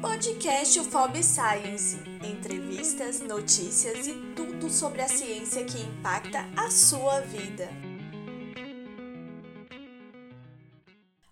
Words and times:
Podcast 0.00 0.80
UFOB 0.80 1.22
Science. 1.22 1.98
Entrevistas, 2.24 3.20
notícias 3.20 4.06
e 4.06 4.14
tudo 4.34 4.70
sobre 4.70 5.02
a 5.02 5.08
ciência 5.08 5.62
que 5.62 5.78
impacta 5.78 6.38
a 6.56 6.70
sua 6.70 7.20
vida. 7.20 7.68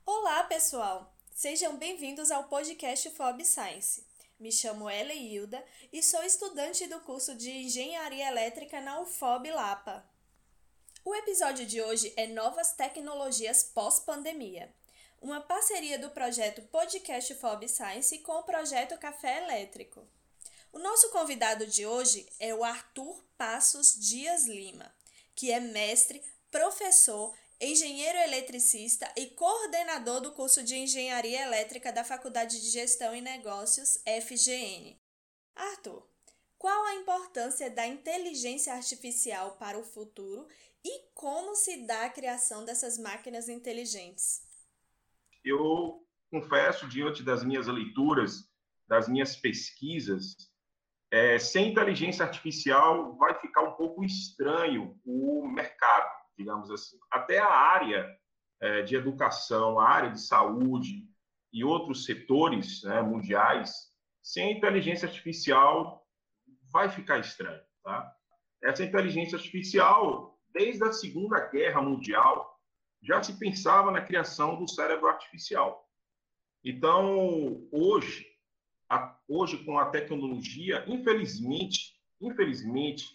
Olá, 0.05 0.45
pessoal! 0.45 1.17
Sejam 1.33 1.79
bem-vindos 1.79 2.31
ao 2.31 2.45
podcast 2.45 3.09
UFOB 3.09 3.43
Science. 3.43 4.07
Me 4.39 4.53
chamo 4.53 4.91
Ellen 4.91 5.33
Hilda 5.33 5.65
e 5.91 6.03
sou 6.03 6.23
estudante 6.23 6.87
do 6.89 7.01
curso 7.01 7.35
de 7.35 7.51
Engenharia 7.51 8.29
Elétrica 8.29 8.83
na 8.83 9.01
UFOB 9.01 9.51
Lapa. 9.51 10.05
O 11.03 11.15
episódio 11.15 11.65
de 11.65 11.81
hoje 11.81 12.13
é 12.19 12.27
Novas 12.27 12.75
Tecnologias 12.75 13.63
Pós-Pandemia 13.63 14.77
uma 15.21 15.41
parceria 15.41 15.99
do 15.99 16.11
projeto 16.11 16.63
Podcast 16.63 17.35
Fob 17.35 17.69
Science 17.69 18.19
com 18.19 18.33
o 18.33 18.45
projeto 18.45 18.99
Café 18.99 19.43
Elétrico. 19.43 20.07
O 20.73 20.79
nosso 20.79 21.11
convidado 21.11 21.67
de 21.67 21.87
hoje 21.87 22.27
é 22.39 22.55
o 22.55 22.63
Arthur 22.63 23.25
Passos 23.37 23.95
Dias 23.99 24.47
Lima, 24.47 24.95
que 25.35 25.51
é 25.51 25.59
mestre, 25.59 26.23
professor, 26.51 27.35
engenheiro 27.61 28.19
eletricista 28.19 29.11
e 29.17 29.27
coordenador 29.27 30.21
do 30.21 30.33
curso 30.33 30.63
de 30.63 30.77
Engenharia 30.77 31.43
Elétrica 31.43 31.93
da 31.93 32.05
Faculdade 32.05 32.61
de 32.61 32.71
Gestão 32.71 33.15
e 33.15 33.21
Negócios, 33.21 34.01
FGN. 34.23 34.97
Arthur, 35.57 36.07
qual 36.57 36.85
a 36.87 36.95
importância 36.95 37.69
da 37.69 37.87
inteligência 37.87 38.73
artificial 38.73 39.57
para 39.57 39.79
o 39.79 39.85
futuro 39.85 40.47
e 40.85 41.09
como 41.15 41.57
se 41.57 41.79
dá 41.79 42.05
a 42.05 42.11
criação 42.11 42.65
dessas 42.65 42.99
máquinas 42.99 43.49
inteligentes? 43.49 44.48
Eu 45.49 46.01
confesso, 46.31 46.89
diante 46.89 47.23
das 47.23 47.43
minhas 47.43 47.67
leituras, 47.67 48.49
das 48.87 49.09
minhas 49.09 49.37
pesquisas, 49.37 50.37
é, 51.11 51.39
sem 51.39 51.71
inteligência 51.71 52.25
artificial 52.25 53.17
vai 53.17 53.35
ficar 53.35 53.63
um 53.63 53.73
pouco 53.73 54.05
estranho 54.05 54.99
o 55.05 55.47
mercado, 55.49 56.11
digamos 56.37 56.71
assim. 56.71 56.99
Até 57.11 57.39
a 57.39 57.51
área 57.51 58.07
é, 58.61 58.83
de 58.83 58.95
educação, 58.95 59.79
a 59.79 59.89
área 59.89 60.11
de 60.11 60.21
saúde 60.21 61.09
e 61.53 61.65
outros 61.65 62.05
setores 62.05 62.83
né, 62.83 63.01
mundiais, 63.01 63.73
sem 64.23 64.57
inteligência 64.57 65.09
artificial 65.09 66.07
vai 66.71 66.91
ficar 66.91 67.19
estranho. 67.19 67.63
Tá? 67.83 68.13
Essa 68.63 68.85
inteligência 68.85 69.37
artificial, 69.37 70.39
desde 70.53 70.85
a 70.85 70.93
Segunda 70.93 71.41
Guerra 71.49 71.81
Mundial, 71.81 72.58
já 73.03 73.23
se 73.23 73.39
pensava 73.39 73.91
na 73.91 74.01
criação 74.01 74.57
do 74.57 74.69
cérebro 74.69 75.09
artificial. 75.09 75.89
Então, 76.65 77.67
hoje, 77.71 78.27
a, 78.89 79.17
hoje 79.29 79.65
com 79.65 79.79
a 79.79 79.87
tecnologia, 79.87 80.85
infelizmente, 80.87 81.95
infelizmente, 82.21 83.07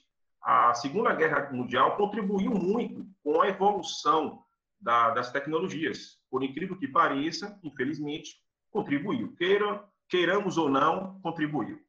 a 0.42 0.74
Segunda 0.74 1.14
Guerra 1.14 1.52
Mundial 1.52 1.96
contribuiu 1.96 2.52
muito 2.52 3.06
com 3.24 3.42
a 3.42 3.48
evolução 3.48 4.44
da, 4.80 5.12
das 5.12 5.32
tecnologias. 5.32 6.20
Por 6.30 6.44
incrível 6.44 6.78
que 6.78 6.88
pareça, 6.88 7.60
infelizmente, 7.64 8.36
contribuiu. 8.70 9.34
Queira, 9.36 9.84
queiramos 10.10 10.58
ou 10.58 10.70
não, 10.70 11.20
contribuiu. 11.22 11.80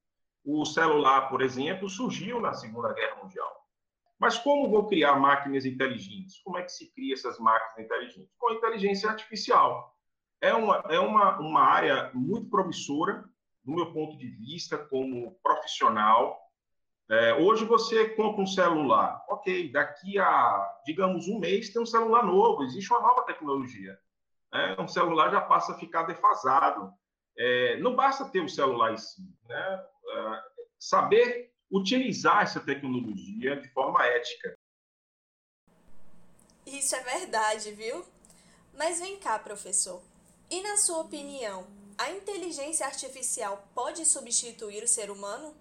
O 0.44 0.64
celular, 0.64 1.28
por 1.28 1.40
exemplo, 1.42 1.88
surgiu 1.88 2.40
na 2.40 2.52
Segunda 2.52 2.92
Guerra 2.92 3.22
Mundial. 3.22 3.63
Mas 4.24 4.38
como 4.38 4.70
vou 4.70 4.86
criar 4.86 5.16
máquinas 5.16 5.66
inteligentes? 5.66 6.40
Como 6.42 6.56
é 6.56 6.62
que 6.62 6.72
se 6.72 6.90
cria 6.94 7.12
essas 7.12 7.38
máquinas 7.38 7.84
inteligentes? 7.84 8.34
Com 8.38 8.48
a 8.48 8.54
inteligência 8.54 9.10
artificial. 9.10 9.94
É 10.40 10.54
uma, 10.54 10.76
é 10.88 10.98
uma, 10.98 11.38
uma 11.38 11.60
área 11.60 12.10
muito 12.14 12.48
promissora, 12.48 13.22
do 13.62 13.74
meu 13.74 13.92
ponto 13.92 14.16
de 14.16 14.30
vista, 14.30 14.78
como 14.78 15.38
profissional. 15.42 16.40
É, 17.10 17.34
hoje 17.34 17.66
você 17.66 18.08
compra 18.14 18.40
um 18.40 18.46
celular, 18.46 19.22
ok, 19.28 19.70
daqui 19.70 20.18
a, 20.18 20.72
digamos, 20.86 21.28
um 21.28 21.38
mês 21.38 21.68
tem 21.68 21.82
um 21.82 21.86
celular 21.86 22.24
novo, 22.24 22.62
existe 22.62 22.90
uma 22.94 23.02
nova 23.02 23.24
tecnologia. 23.24 23.98
Né? 24.50 24.74
Um 24.78 24.88
celular 24.88 25.30
já 25.32 25.42
passa 25.42 25.72
a 25.72 25.78
ficar 25.78 26.04
defasado. 26.04 26.90
É, 27.36 27.76
não 27.76 27.94
basta 27.94 28.24
ter 28.30 28.40
o 28.40 28.48
celular 28.48 28.94
em 28.94 28.96
si, 28.96 29.20
né? 29.46 29.84
É, 30.14 30.42
saber 30.78 31.53
utilizar 31.70 32.42
essa 32.42 32.60
tecnologia 32.60 33.60
de 33.60 33.68
forma 33.72 34.04
ética. 34.04 34.54
Isso 36.66 36.94
é 36.96 37.00
verdade, 37.02 37.72
viu? 37.72 38.04
Mas 38.76 39.00
vem 39.00 39.18
cá, 39.18 39.38
professor. 39.38 40.02
E 40.50 40.62
na 40.62 40.76
sua 40.76 40.98
opinião, 40.98 41.66
a 41.96 42.10
inteligência 42.10 42.86
artificial 42.86 43.68
pode 43.74 44.04
substituir 44.04 44.82
o 44.82 44.88
ser 44.88 45.10
humano? 45.10 45.54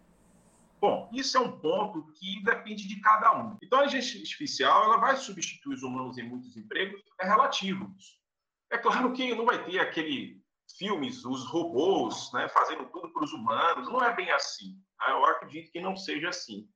Bom, 0.80 1.10
isso 1.14 1.38
é 1.38 1.40
um 1.40 1.60
ponto 1.60 2.12
que 2.14 2.44
depende 2.44 2.88
de 2.88 3.00
cada 3.00 3.32
um. 3.38 3.58
Então, 3.62 3.80
a 3.80 3.86
inteligência 3.86 4.20
artificial 4.20 4.84
ela 4.84 4.98
vai 4.98 5.16
substituir 5.16 5.76
os 5.76 5.84
humanos 5.84 6.18
em 6.18 6.28
muitos 6.28 6.58
empregos, 6.58 7.02
é 7.22 7.26
relativo. 7.26 7.96
É 8.70 8.78
claro 8.78 9.14
que 9.14 9.34
não 9.34 9.46
vai 9.46 9.64
ter 9.64 9.80
aquele 9.80 10.44
filmes, 10.78 11.24
os 11.24 11.46
robôs, 11.46 12.32
né, 12.34 12.50
fazendo 12.50 12.86
tudo 12.86 13.12
para 13.14 13.24
os 13.24 13.32
humanos, 13.32 13.88
não 13.90 14.04
é 14.04 14.14
bem 14.16 14.32
assim. 14.32 14.78
Ah, 15.06 15.12
eu 15.12 15.26
acredito 15.26 15.72
que 15.72 15.82
não 15.82 15.96
seja 15.96 16.30
assim. 16.30 16.70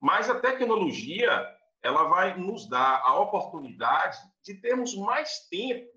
Mas 0.00 0.30
a 0.30 0.40
tecnologia, 0.40 1.46
ela 1.82 2.04
vai 2.04 2.36
nos 2.38 2.68
dar 2.68 3.00
a 3.04 3.18
oportunidade 3.18 4.18
de 4.44 4.54
termos 4.60 4.94
mais 4.96 5.48
tempo 5.48 5.90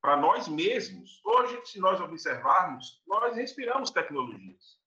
para 0.00 0.16
nós 0.16 0.46
mesmos. 0.46 1.20
Hoje, 1.24 1.60
se 1.64 1.80
nós 1.80 2.00
observarmos, 2.00 3.02
nós 3.06 3.34
respiramos 3.34 3.90
tecnologias. 3.90 4.78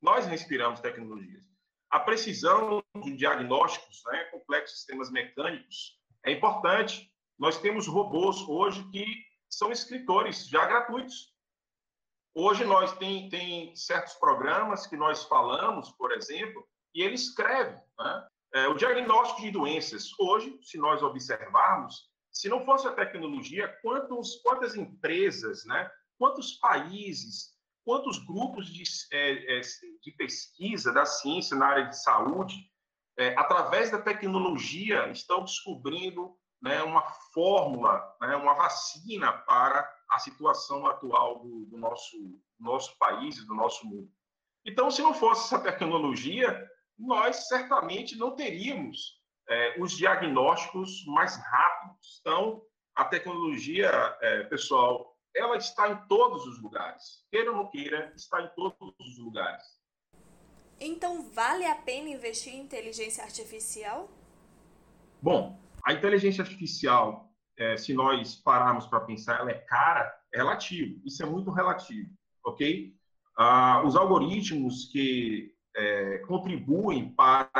Nós 0.00 0.26
respiramos 0.26 0.80
tecnologias. 0.80 1.42
A 1.90 1.98
precisão 1.98 2.82
de 3.02 3.16
diagnósticos, 3.16 4.02
né, 4.06 4.24
complexos 4.26 4.78
sistemas 4.78 5.10
mecânicos, 5.10 5.98
é 6.24 6.32
importante. 6.32 7.10
Nós 7.38 7.60
temos 7.60 7.86
robôs 7.86 8.40
hoje 8.42 8.88
que 8.90 9.06
são 9.48 9.72
escritores 9.72 10.46
já 10.46 10.66
gratuitos. 10.66 11.34
Hoje 12.40 12.64
nós 12.64 12.96
tem, 12.98 13.28
tem 13.28 13.74
certos 13.74 14.14
programas 14.14 14.86
que 14.86 14.96
nós 14.96 15.24
falamos, 15.24 15.90
por 15.90 16.12
exemplo, 16.12 16.64
e 16.94 17.02
ele 17.02 17.16
escreve. 17.16 17.76
Né? 17.98 18.28
É, 18.54 18.68
o 18.68 18.74
diagnóstico 18.74 19.40
de 19.40 19.50
doenças. 19.50 20.12
Hoje, 20.20 20.56
se 20.62 20.78
nós 20.78 21.02
observarmos, 21.02 22.08
se 22.30 22.48
não 22.48 22.64
fosse 22.64 22.86
a 22.86 22.92
tecnologia, 22.92 23.66
quantos, 23.82 24.36
quantas 24.36 24.76
empresas, 24.76 25.64
né? 25.64 25.90
quantos 26.16 26.52
países, 26.52 27.56
quantos 27.84 28.24
grupos 28.24 28.68
de, 28.68 28.84
é, 29.10 29.58
é, 29.58 29.60
de 30.00 30.12
pesquisa 30.12 30.92
da 30.92 31.04
ciência 31.04 31.56
na 31.56 31.66
área 31.66 31.84
de 31.86 32.00
saúde, 32.00 32.54
é, 33.18 33.34
através 33.36 33.90
da 33.90 34.00
tecnologia, 34.00 35.10
estão 35.10 35.42
descobrindo 35.42 36.38
né, 36.62 36.84
uma 36.84 37.02
fórmula, 37.34 38.16
né, 38.20 38.36
uma 38.36 38.54
vacina 38.54 39.32
para 39.32 39.97
a 40.10 40.18
situação 40.18 40.86
atual 40.86 41.40
do, 41.40 41.66
do 41.66 41.76
nosso, 41.76 42.16
nosso 42.58 42.96
país 42.98 43.36
e 43.38 43.46
do 43.46 43.54
nosso 43.54 43.86
mundo. 43.86 44.10
Então, 44.64 44.90
se 44.90 45.02
não 45.02 45.14
fosse 45.14 45.46
essa 45.46 45.62
tecnologia, 45.62 46.68
nós 46.98 47.48
certamente 47.48 48.16
não 48.16 48.34
teríamos 48.34 49.18
é, 49.48 49.80
os 49.80 49.92
diagnósticos 49.92 51.04
mais 51.06 51.36
rápidos. 51.36 52.18
Então, 52.20 52.62
a 52.94 53.04
tecnologia, 53.04 53.90
é, 54.20 54.42
pessoal, 54.44 55.16
ela 55.34 55.56
está 55.56 55.90
em 55.90 55.96
todos 56.08 56.46
os 56.46 56.60
lugares. 56.60 57.24
Queira 57.30 57.50
ou 57.50 57.56
não 57.56 57.70
queira, 57.70 58.12
está 58.16 58.42
em 58.42 58.48
todos 58.56 58.94
os 59.00 59.18
lugares. 59.18 59.64
Então, 60.80 61.22
vale 61.30 61.64
a 61.64 61.74
pena 61.74 62.08
investir 62.08 62.54
em 62.54 62.60
inteligência 62.60 63.24
artificial? 63.24 64.08
Bom, 65.20 65.58
a 65.84 65.92
inteligência 65.92 66.42
artificial 66.42 67.27
é, 67.58 67.76
se 67.76 67.92
nós 67.92 68.36
pararmos 68.36 68.86
para 68.86 69.00
pensar, 69.00 69.40
ela 69.40 69.50
é 69.50 69.54
cara, 69.54 70.14
é 70.32 70.38
relativo. 70.38 71.00
Isso 71.04 71.22
é 71.22 71.26
muito 71.26 71.50
relativo, 71.50 72.08
ok? 72.44 72.94
Ah, 73.36 73.82
os 73.84 73.96
algoritmos 73.96 74.90
que 74.92 75.52
é, 75.76 76.18
contribuem 76.18 77.14
para 77.14 77.50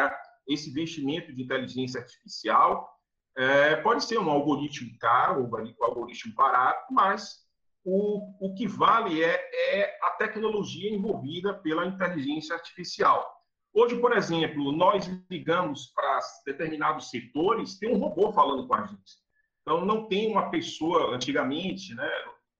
esse 0.47 0.71
investimento 0.71 1.33
de 1.35 1.43
inteligência 1.43 2.01
artificial 2.01 2.89
é, 3.37 3.77
pode 3.77 4.05
ser 4.05 4.19
um 4.19 4.31
algoritmo 4.31 4.91
caro, 4.99 5.45
um 5.45 5.85
algoritmo 5.85 6.35
barato, 6.35 6.93
mas 6.93 7.47
o, 7.85 8.35
o 8.41 8.55
que 8.55 8.67
vale 8.67 9.23
é, 9.23 9.41
é 9.53 9.99
a 10.03 10.11
tecnologia 10.11 10.93
envolvida 10.93 11.55
pela 11.55 11.87
inteligência 11.87 12.55
artificial. 12.55 13.27
Hoje, 13.73 14.01
por 14.01 14.17
exemplo, 14.17 14.73
nós 14.73 15.07
ligamos 15.31 15.87
para 15.95 16.19
determinados 16.45 17.11
setores, 17.11 17.79
tem 17.79 17.95
um 17.95 17.99
robô 17.99 18.33
falando 18.33 18.67
com 18.67 18.75
a 18.75 18.85
gente. 18.87 19.28
Então, 19.69 19.85
não 19.85 20.07
tem 20.07 20.33
uma 20.33 20.49
pessoa, 20.49 21.15
antigamente, 21.15 21.95
né, 21.95 22.11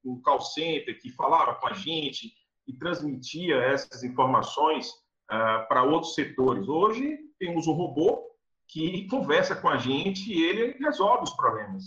o 0.05 0.21
call 0.21 0.43
center 0.43 1.01
que 1.01 1.09
falava 1.09 1.55
com 1.55 1.67
a 1.67 1.73
gente 1.73 2.35
e 2.67 2.73
transmitia 2.75 3.57
essas 3.57 4.05
informações 4.05 4.91
uh, 4.91 5.67
para 5.69 5.85
outros 5.85 6.15
setores. 6.15 6.69
Hoje, 6.69 7.19
temos 7.39 7.67
um 7.67 7.73
robô 7.73 8.29
que 8.69 9.09
conversa 9.09 9.57
com 9.57 9.71
a 9.71 9.79
gente 9.79 10.31
e 10.31 10.45
ele 10.45 10.77
resolve 10.79 11.25
os 11.25 11.35
problemas. 11.35 11.83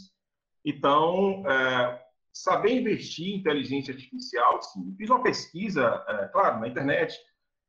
Então, 0.66 1.42
uh, 1.42 2.00
saber 2.34 2.80
investir 2.80 3.28
em 3.28 3.38
inteligência 3.38 3.94
artificial, 3.94 4.60
sim. 4.64 4.96
Fiz 4.98 5.08
uma 5.08 5.22
pesquisa, 5.22 6.04
é, 6.08 6.30
claro, 6.30 6.62
na 6.62 6.68
internet, 6.68 7.16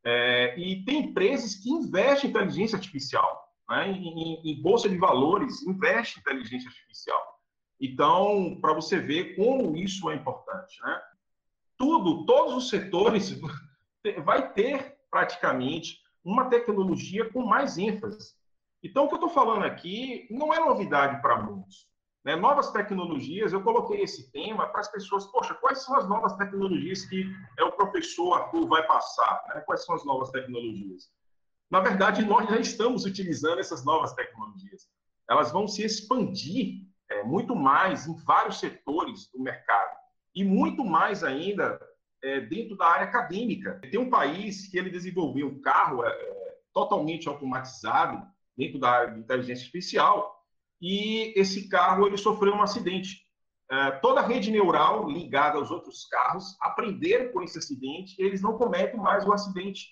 é, 0.07 0.59
e 0.59 0.83
tem 0.87 1.01
empresas 1.01 1.57
que 1.57 1.69
investem 1.69 2.31
em 2.31 2.33
inteligência 2.33 2.77
artificial. 2.77 3.47
Né? 3.69 3.91
Em, 3.91 4.41
em, 4.43 4.63
bolsa 4.63 4.89
de 4.89 4.97
valores, 4.97 5.63
investe 5.63 6.17
em 6.17 6.21
inteligência 6.21 6.71
artificial. 6.71 7.32
Então, 7.83 8.57
para 8.61 8.73
você 8.73 9.01
ver 9.01 9.35
como 9.35 9.77
isso 9.77 10.09
é 10.09 10.15
importante. 10.15 10.81
Né? 10.83 11.03
Tudo, 11.77 12.25
todos 12.25 12.55
os 12.55 12.69
setores 12.69 13.37
vai 14.25 14.53
ter 14.53 14.97
praticamente 15.11 16.01
uma 16.25 16.49
tecnologia 16.49 17.29
com 17.29 17.45
mais 17.45 17.77
ênfase. 17.79 18.37
Então, 18.85 19.05
o 19.05 19.09
que 19.09 19.15
eu 19.15 19.17
estou 19.17 19.31
falando 19.31 19.65
aqui 19.65 20.29
não 20.31 20.55
é 20.55 20.61
novidade 20.61 21.21
para 21.21 21.43
muitos. 21.43 21.89
Né? 22.25 22.37
Novas 22.37 22.71
tecnologias, 22.71 23.53
eu 23.53 23.65
coloquei 23.65 24.01
esse 24.01 24.31
tema 24.31 24.69
para 24.69 24.81
as 24.81 24.89
pessoas, 24.93 25.27
poxa, 25.27 25.53
quais 25.55 25.83
são 25.83 25.97
as 25.97 26.09
novas 26.09 26.37
tecnologias 26.37 27.05
que 27.05 27.27
é 27.59 27.65
o 27.65 27.73
professor 27.73 28.35
Arthur 28.35 28.69
vai 28.69 28.87
passar? 28.87 29.43
Né? 29.49 29.61
Quais 29.63 29.85
são 29.85 29.97
as 29.97 30.05
novas 30.05 30.31
tecnologias? 30.31 31.11
Na 31.69 31.81
verdade, 31.81 32.25
nós 32.25 32.49
já 32.49 32.61
estamos 32.61 33.05
utilizando 33.05 33.59
essas 33.59 33.85
novas 33.85 34.13
tecnologias. 34.15 34.89
Elas 35.29 35.51
vão 35.51 35.67
se 35.67 35.85
expandir 35.85 36.92
é, 37.13 37.23
muito 37.23 37.55
mais 37.55 38.07
em 38.07 38.17
vários 38.25 38.59
setores 38.59 39.31
do 39.33 39.41
mercado 39.41 39.97
e 40.35 40.43
muito 40.45 40.85
mais 40.85 41.23
ainda 41.23 41.79
é, 42.23 42.41
dentro 42.41 42.77
da 42.77 42.87
área 42.87 43.07
acadêmica. 43.07 43.81
Tem 43.91 44.01
um 44.01 44.11
país 44.11 44.69
que 44.69 44.79
ele 44.79 44.91
desenvolveu 44.91 45.49
um 45.49 45.61
carro 45.61 46.05
é, 46.05 46.13
totalmente 46.73 47.29
automatizado 47.29 48.27
dentro 48.57 48.79
da 48.79 48.91
área 48.91 49.15
de 49.15 49.21
inteligência 49.21 49.65
artificial 49.65 50.43
e 50.81 51.33
esse 51.39 51.69
carro 51.69 52.07
ele 52.07 52.17
sofreu 52.17 52.55
um 52.55 52.63
acidente. 52.63 53.23
É, 53.71 53.91
toda 53.93 54.21
a 54.21 54.27
rede 54.27 54.51
neural 54.51 55.09
ligada 55.09 55.59
aos 55.59 55.71
outros 55.71 56.05
carros 56.07 56.57
aprenderam 56.61 57.33
com 57.33 57.43
esse 57.43 57.59
acidente 57.59 58.15
e 58.19 58.25
eles 58.25 58.43
não 58.43 58.57
cometem 58.59 59.01
mais 59.01 59.27
o 59.27 59.33
acidente. 59.33 59.89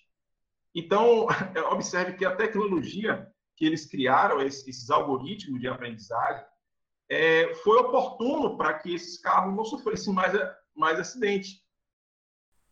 Então, 0.74 1.26
observe 1.70 2.14
que 2.14 2.24
a 2.24 2.34
tecnologia 2.34 3.26
que 3.56 3.66
eles 3.66 3.84
criaram, 3.84 4.40
esses, 4.40 4.90
algoritmos 4.90 5.60
de 5.60 5.68
aprendizagem, 5.68 6.44
é, 7.10 7.52
foi 7.56 7.76
oportuno 7.78 8.56
para 8.56 8.78
que 8.78 8.94
esses 8.94 9.20
carros 9.20 9.54
não 9.56 9.64
sofressem 9.64 10.14
mais, 10.14 10.32
mais 10.74 10.98
acidente. 11.00 11.60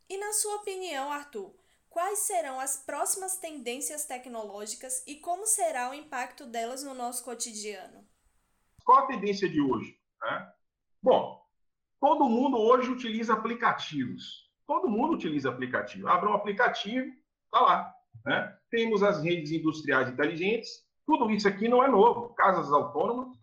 E 0.08 0.16
na 0.16 0.32
sua 0.32 0.56
opinião, 0.56 1.10
Arthur, 1.10 1.52
quais 1.90 2.20
serão 2.20 2.60
as 2.60 2.76
próximas 2.84 3.36
tendências 3.38 4.04
tecnológicas 4.06 5.04
e 5.06 5.16
como 5.16 5.44
será 5.44 5.90
o 5.90 5.94
impacto 5.94 6.46
delas 6.46 6.84
no 6.84 6.94
nosso 6.94 7.24
cotidiano? 7.24 8.06
Qual 8.84 8.98
a 8.98 9.06
tendência 9.06 9.48
de 9.48 9.60
hoje? 9.60 9.98
Né? 10.22 10.52
Bom, 11.02 11.44
todo 12.00 12.28
mundo 12.28 12.58
hoje 12.58 12.90
utiliza 12.90 13.34
aplicativos. 13.34 14.48
Todo 14.66 14.88
mundo 14.88 15.14
utiliza 15.14 15.48
aplicativo. 15.48 16.08
Abra 16.08 16.30
um 16.30 16.34
aplicativo, 16.34 17.12
está 17.46 17.60
lá. 17.60 17.94
Né? 18.24 18.56
Temos 18.70 19.02
as 19.02 19.22
redes 19.22 19.50
industriais 19.50 20.08
inteligentes. 20.08 20.86
Tudo 21.04 21.30
isso 21.30 21.48
aqui 21.48 21.68
não 21.68 21.82
é 21.82 21.88
novo. 21.88 22.34
Casas 22.34 22.72
autônomas. 22.72 23.37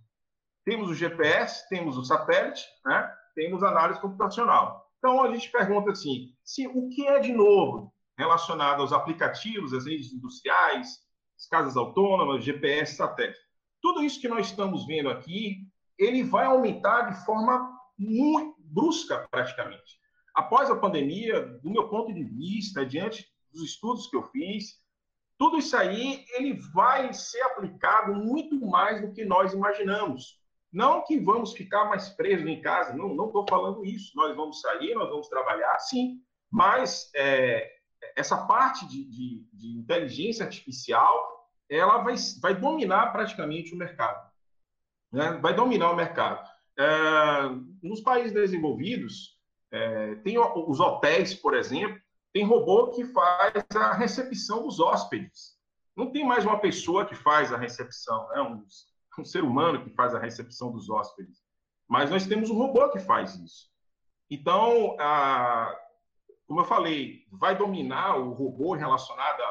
Temos 0.66 0.90
o 0.90 0.96
GPS, 0.96 1.70
temos 1.70 1.98
o 1.98 2.04
satélite, 2.04 2.66
né? 2.86 3.16
temos 3.36 3.64
análise 3.64 4.02
computacional. 4.02 4.90
Então 4.98 5.24
a 5.24 5.32
gente 5.32 5.52
pergunta 5.52 5.92
assim: 5.92 6.34
se 6.44 6.68
o 6.68 6.90
que 6.90 7.08
é 7.08 7.20
de 7.20 7.32
novo 7.32 7.94
relacionado 8.18 8.82
aos 8.82 8.92
aplicativos, 8.92 9.74
às 9.74 9.86
redes 9.86 10.12
industriais, 10.12 11.00
as 11.38 11.48
casas 11.48 11.78
autônomas, 11.78 12.44
GPS, 12.44 12.96
satélite. 12.96 13.40
Tudo 13.82 14.02
isso 14.04 14.20
que 14.20 14.28
nós 14.28 14.48
estamos 14.48 14.86
vendo 14.88 15.10
aqui, 15.10 15.68
ele 15.98 16.24
vai 16.24 16.46
aumentar 16.46 17.12
de 17.12 17.26
forma 17.26 17.72
muito 17.98 18.56
brusca, 18.60 19.28
praticamente. 19.30 20.00
Após 20.34 20.70
a 20.70 20.76
pandemia, 20.76 21.42
do 21.62 21.70
meu 21.70 21.88
ponto 21.88 22.14
de 22.14 22.24
vista, 22.24 22.86
diante 22.86 23.26
dos 23.52 23.64
estudos 23.64 24.08
que 24.08 24.16
eu 24.16 24.24
fiz, 24.24 24.82
tudo 25.38 25.58
isso 25.58 25.76
aí 25.76 26.26
ele 26.36 26.60
vai 26.74 27.14
ser 27.14 27.42
aplicado 27.42 28.14
muito 28.16 28.60
mais 28.66 29.02
do 29.02 29.14
que 29.14 29.24
nós 29.24 29.54
imaginamos. 29.54 30.40
Não 30.75 31.06
que 31.06 31.18
vamos 31.18 31.54
ficar 31.54 31.86
mais 31.86 32.10
presos 32.10 32.45
em 32.45 32.60
casa, 32.60 32.94
não 32.94 33.27
estou 33.27 33.45
falando 33.50 33.86
isso. 33.86 34.12
Nós 34.13 34.36
vamos 34.36 34.60
sair, 34.60 34.94
nós 34.94 35.10
vamos 35.10 35.30
trabalhar, 35.30 35.80
sim. 35.80 36.19
Mas 36.51 37.10
é, 37.16 37.72
essa 38.13 38.45
parte 38.45 38.86
de, 38.86 39.06
de, 39.06 39.48
de, 39.54 39.80
inteligência 39.80 40.44
artificial, 40.44 41.48
ela 41.69 42.00
vai, 42.00 42.16
vai 42.42 42.54
dominar 42.54 43.13
praticamente 43.13 43.74
o 43.74 43.77
mercado. 43.77 44.30
Né? 45.13 45.39
Vai 45.42 45.54
dominar 45.54 45.92
o 45.92 45.95
mercado. 45.95 46.45
É, 46.78 46.86
nos 47.81 48.01
países 48.01 48.33
desenvolvidos, 48.33 49.39
é, 49.71 50.16
tem 50.16 50.38
os 50.38 50.81
hotéis, 50.81 51.33
por 51.33 51.54
exemplo, 51.54 51.98
tem 52.33 52.45
robô 52.45 52.89
que 52.89 53.06
faz 53.06 53.63
a 53.74 53.94
recepção 53.94 54.63
dos 54.63 54.81
hóspedes. 54.81 55.56
Não 55.95 56.12
tem 56.12 56.25
mais 56.25 56.44
uma 56.44 56.60
pessoa 56.60 57.06
que 57.06 57.16
faz 57.16 57.54
a 57.54 57.57
recepção, 57.57 58.28
né? 58.31 58.42
um, 58.42 58.66
um 59.22 59.26
ser 59.26 59.44
humano 59.44 59.84
que 59.84 59.90
faz 59.92 60.14
a 60.14 60.20
recepção 60.20 60.72
dos 60.72 60.90
hóspedes. 60.90 61.38
Mas 61.88 62.10
nós 62.10 62.26
temos 62.26 62.50
um 62.50 62.56
robô 62.56 62.90
que 62.90 63.00
faz 63.00 63.36
isso. 63.36 63.70
Então, 64.30 64.96
a, 65.00 65.76
como 66.48 66.62
eu 66.62 66.66
falei, 66.66 67.24
vai 67.32 67.58
dominar 67.58 68.18
o 68.18 68.34
robô 68.34 68.74
relacionado 68.74 69.42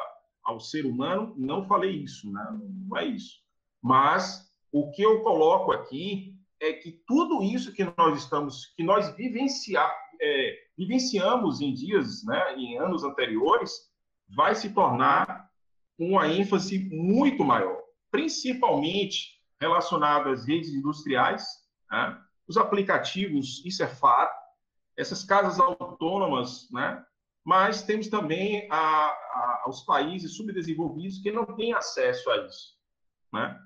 ao 0.43 0.61
ser 0.61 0.85
humano? 0.85 1.35
Não 1.37 1.67
falei 1.67 1.91
isso, 1.91 2.31
né? 2.33 2.59
não 2.89 2.97
é 2.97 3.05
isso. 3.05 3.39
Mas 3.83 4.51
o 4.73 4.91
que 4.91 5.03
eu 5.03 5.23
coloco 5.23 5.73
aqui 5.73 6.35
é 6.61 6.73
que 6.73 6.93
tudo 7.07 7.43
isso 7.43 7.73
que 7.73 7.85
nós 7.97 8.23
estamos, 8.23 8.67
que 8.77 8.83
nós 8.83 9.15
vivenciar, 9.17 9.93
é, 10.21 10.59
vivenciamos 10.77 11.61
em 11.61 11.73
dias, 11.73 12.25
né, 12.25 12.57
em 12.57 12.79
anos 12.79 13.05
anteriores, 13.05 13.73
vai 14.29 14.55
se 14.55 14.73
tornar 14.73 15.49
uma 15.99 16.29
ênfase 16.29 16.89
muito 16.91 17.45
maior, 17.45 17.81
principalmente 18.11 19.34
relacionado 19.65 20.29
às 20.29 20.47
redes 20.47 20.71
industriais, 20.71 21.45
né? 21.91 22.19
os 22.47 22.57
aplicativos, 22.57 23.65
isso 23.65 23.83
é 23.83 23.87
fato, 23.87 24.39
essas 24.97 25.25
casas 25.25 25.59
autônomas, 25.59 26.69
né? 26.71 27.03
mas 27.45 27.83
temos 27.83 28.09
também 28.09 28.69
a, 28.71 28.77
a, 28.77 29.65
os 29.69 29.83
países 29.83 30.37
subdesenvolvidos 30.37 31.19
que 31.19 31.33
não 31.33 31.45
têm 31.45 31.73
acesso 31.73 32.31
a 32.31 32.37
isso. 32.47 32.75
Né? 33.33 33.59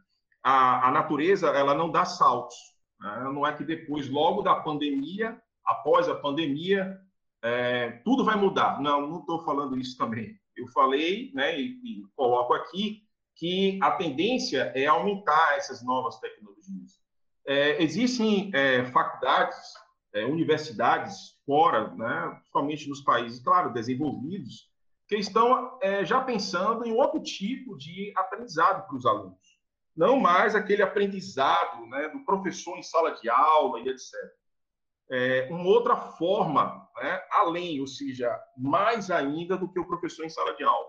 A, 0.42 0.88
a 0.88 0.90
natureza 0.90 1.48
ela 1.48 1.74
não 1.74 1.90
dá 1.90 2.04
saltos. 2.04 2.56
Né? 3.00 3.30
Não 3.32 3.46
é 3.46 3.52
que 3.52 3.64
depois, 3.64 4.08
logo 4.08 4.42
da 4.42 4.54
pandemia, 4.56 5.40
após 5.64 6.08
a 6.08 6.14
pandemia, 6.14 6.98
é, 7.42 7.90
tudo 8.04 8.24
vai 8.24 8.36
mudar. 8.36 8.80
Não, 8.80 9.06
não 9.06 9.20
estou 9.20 9.44
falando 9.44 9.76
isso 9.76 9.96
também. 9.96 10.38
Eu 10.56 10.66
falei, 10.68 11.30
né, 11.34 11.60
e, 11.60 11.80
e 11.84 12.06
coloco 12.16 12.52
aqui, 12.54 13.02
que 13.38 13.78
a 13.80 13.92
tendência 13.92 14.72
é 14.74 14.86
aumentar 14.86 15.56
essas 15.56 15.82
novas 15.82 16.18
tecnologias. 16.18 17.00
É, 17.46 17.82
existem 17.82 18.50
é, 18.52 18.84
faculdades 18.86 19.56
é, 20.12 20.24
universidades 20.24 21.38
fora, 21.46 21.94
né, 21.94 22.30
principalmente 22.34 22.88
nos 22.88 23.00
países, 23.00 23.42
claro, 23.42 23.72
desenvolvidos, 23.72 24.68
que 25.06 25.16
estão 25.16 25.78
é, 25.80 26.04
já 26.04 26.20
pensando 26.20 26.84
em 26.84 26.92
outro 26.92 27.22
tipo 27.22 27.78
de 27.78 28.12
aprendizado 28.16 28.86
para 28.86 28.96
os 28.96 29.06
alunos. 29.06 29.58
Não 29.96 30.18
mais 30.18 30.54
aquele 30.54 30.82
aprendizado 30.82 31.86
né, 31.86 32.08
do 32.08 32.24
professor 32.24 32.76
em 32.76 32.82
sala 32.82 33.12
de 33.12 33.30
aula 33.30 33.80
e 33.80 33.88
etc. 33.88 34.12
É, 35.10 35.48
uma 35.50 35.64
outra 35.64 35.96
forma, 35.96 36.86
né, 36.96 37.22
além, 37.30 37.80
ou 37.80 37.86
seja, 37.86 38.36
mais 38.56 39.10
ainda 39.10 39.56
do 39.56 39.72
que 39.72 39.78
o 39.78 39.86
professor 39.86 40.24
em 40.24 40.28
sala 40.28 40.54
de 40.54 40.64
aula. 40.64 40.88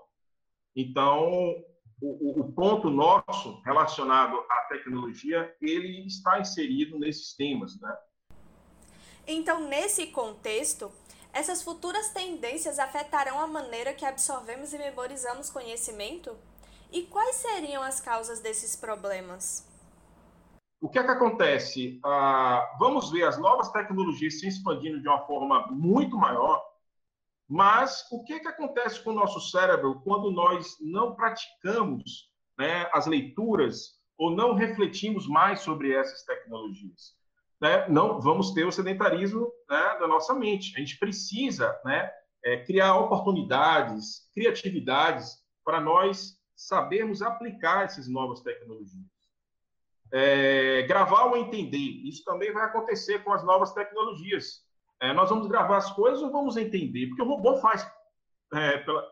Então, 0.75 1.55
o, 2.01 2.41
o, 2.41 2.51
ponto 2.53 2.89
nosso 2.89 3.61
relacionado 3.65 4.37
à 4.49 4.67
tecnologia, 4.69 5.53
ele 5.61 6.05
está 6.05 6.39
inserido 6.39 6.97
nesses 6.97 7.35
temas, 7.35 7.79
né? 7.79 7.97
Então, 9.27 9.67
nesse 9.67 10.07
contexto, 10.07 10.91
essas 11.31 11.61
futuras 11.61 12.09
tendências 12.09 12.79
afetarão 12.79 13.39
a 13.39 13.47
maneira 13.47 13.93
que 13.93 14.05
absorvemos 14.05 14.73
e 14.73 14.77
memorizamos 14.77 15.49
conhecimento? 15.49 16.35
E 16.91 17.03
quais 17.03 17.35
seriam 17.35 17.83
as 17.83 17.99
causas 17.99 18.39
desses 18.39 18.75
problemas? 18.75 19.67
O 20.81 20.87
que 20.89 20.97
é 20.97 21.03
que 21.03 21.11
acontece? 21.11 21.99
Ah, 22.03 22.75
vamos 22.79 23.11
ver 23.11 23.23
as 23.23 23.37
novas 23.37 23.69
tecnologias 23.71 24.39
se 24.39 24.47
expandindo 24.47 25.01
de 25.01 25.07
uma 25.07 25.19
forma 25.27 25.67
muito 25.67 26.17
maior, 26.17 26.63
mas 27.49 28.05
o 28.11 28.23
que 28.23 28.39
que 28.39 28.47
acontece 28.47 29.03
com 29.03 29.09
o 29.09 29.15
nosso 29.15 29.39
cérebro 29.49 30.01
quando 30.01 30.31
nós 30.31 30.77
não 30.79 31.15
praticamos 31.15 32.29
né, 32.57 32.89
as 32.93 33.07
leituras 33.07 33.99
ou 34.17 34.31
não 34.31 34.53
refletimos 34.53 35.27
mais 35.27 35.61
sobre 35.61 35.93
essas 35.93 36.23
tecnologias? 36.23 37.19
né, 37.61 37.87
não 37.89 38.21
vamos 38.21 38.51
ter 38.51 38.65
o 38.65 38.71
sedentarismo 38.71 39.51
né, 39.69 39.97
da 39.99 40.07
nossa 40.07 40.33
mente. 40.33 40.73
A 40.75 40.79
gente 40.79 40.97
precisa 40.97 41.77
né, 41.83 42.09
é, 42.43 42.63
criar 42.63 42.95
oportunidades, 42.95 44.29
criatividades 44.33 45.37
para 45.63 45.81
nós 45.81 46.37
sabermos 46.55 47.21
aplicar 47.21 47.85
essas 47.85 48.07
novas 48.07 48.41
tecnologias. 48.41 49.05
É, 50.11 50.83
gravar 50.83 51.25
ou 51.25 51.37
entender, 51.37 51.77
isso 51.77 52.23
também 52.23 52.51
vai 52.51 52.65
acontecer 52.65 53.23
com 53.23 53.31
as 53.31 53.43
novas 53.43 53.73
tecnologias. 53.73 54.63
É, 55.01 55.13
nós 55.13 55.29
vamos 55.29 55.47
gravar 55.47 55.77
as 55.77 55.91
coisas 55.91 56.21
ou 56.21 56.31
vamos 56.31 56.57
entender? 56.57 57.07
Porque 57.07 57.21
o 57.21 57.27
robô 57.27 57.57
faz 57.57 57.89
é, 58.53 58.77
pela, 58.79 59.07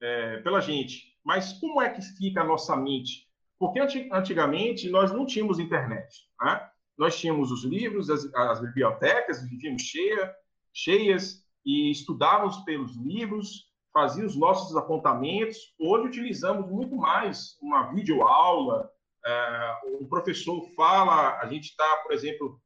é, 0.00 0.36
pela 0.38 0.60
gente. 0.60 1.18
Mas 1.24 1.54
como 1.54 1.80
é 1.80 1.88
que 1.90 2.02
fica 2.02 2.42
a 2.42 2.44
nossa 2.44 2.76
mente? 2.76 3.28
Porque 3.58 3.80
antigamente 4.12 4.88
nós 4.90 5.12
não 5.12 5.26
tínhamos 5.26 5.58
internet. 5.58 6.28
Né? 6.40 6.70
Nós 6.98 7.18
tínhamos 7.18 7.50
os 7.50 7.64
livros, 7.64 8.10
as, 8.10 8.32
as 8.34 8.60
bibliotecas, 8.60 9.42
vivíamos 9.48 9.82
cheia, 9.82 10.34
cheias 10.72 11.44
e 11.64 11.90
estudávamos 11.90 12.58
pelos 12.58 12.96
livros, 12.96 13.70
fazíamos 13.92 14.34
os 14.34 14.38
nossos 14.38 14.76
apontamentos. 14.76 15.74
Hoje 15.78 16.08
utilizamos 16.08 16.70
muito 16.70 16.96
mais 16.96 17.58
uma 17.60 17.92
videoaula, 17.92 18.90
é, 19.24 19.74
o 20.00 20.06
professor 20.06 20.66
fala, 20.74 21.38
a 21.38 21.46
gente 21.46 21.70
está, 21.70 21.96
por 22.02 22.12
exemplo, 22.12 22.60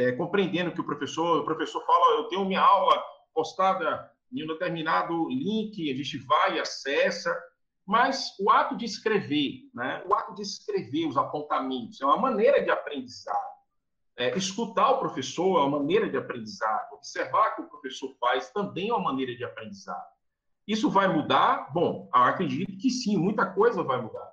é, 0.00 0.12
compreendendo 0.12 0.72
que 0.72 0.80
o 0.80 0.86
professor, 0.86 1.40
o 1.40 1.44
professor 1.44 1.84
fala, 1.84 2.16
eu 2.16 2.24
tenho 2.28 2.44
minha 2.46 2.62
aula 2.62 3.02
postada 3.34 4.10
em 4.32 4.42
um 4.44 4.46
determinado 4.46 5.28
link, 5.28 5.90
a 5.90 5.96
gente 5.96 6.18
vai 6.18 6.56
e 6.56 6.60
acessa, 6.60 7.36
mas 7.86 8.34
o 8.40 8.50
ato 8.50 8.76
de 8.76 8.84
escrever, 8.84 9.68
né, 9.74 10.02
o 10.08 10.14
ato 10.14 10.34
de 10.34 10.42
escrever 10.42 11.06
os 11.06 11.16
apontamentos 11.16 12.00
é 12.00 12.04
uma 12.06 12.16
maneira 12.16 12.62
de 12.62 12.70
aprendizado. 12.70 13.50
É, 14.16 14.36
escutar 14.36 14.90
o 14.90 14.98
professor 14.98 15.58
é 15.58 15.64
uma 15.64 15.78
maneira 15.78 16.08
de 16.08 16.16
aprendizado. 16.16 16.92
Observar 16.92 17.52
o 17.52 17.54
que 17.56 17.62
o 17.62 17.68
professor 17.68 18.14
faz 18.20 18.50
também 18.50 18.90
é 18.90 18.92
uma 18.92 19.04
maneira 19.04 19.34
de 19.34 19.42
aprendizado. 19.44 20.06
Isso 20.66 20.90
vai 20.90 21.08
mudar? 21.08 21.72
Bom, 21.72 22.08
acredito 22.12 22.76
que 22.76 22.90
sim, 22.90 23.16
muita 23.16 23.46
coisa 23.46 23.82
vai 23.82 24.00
mudar. 24.00 24.30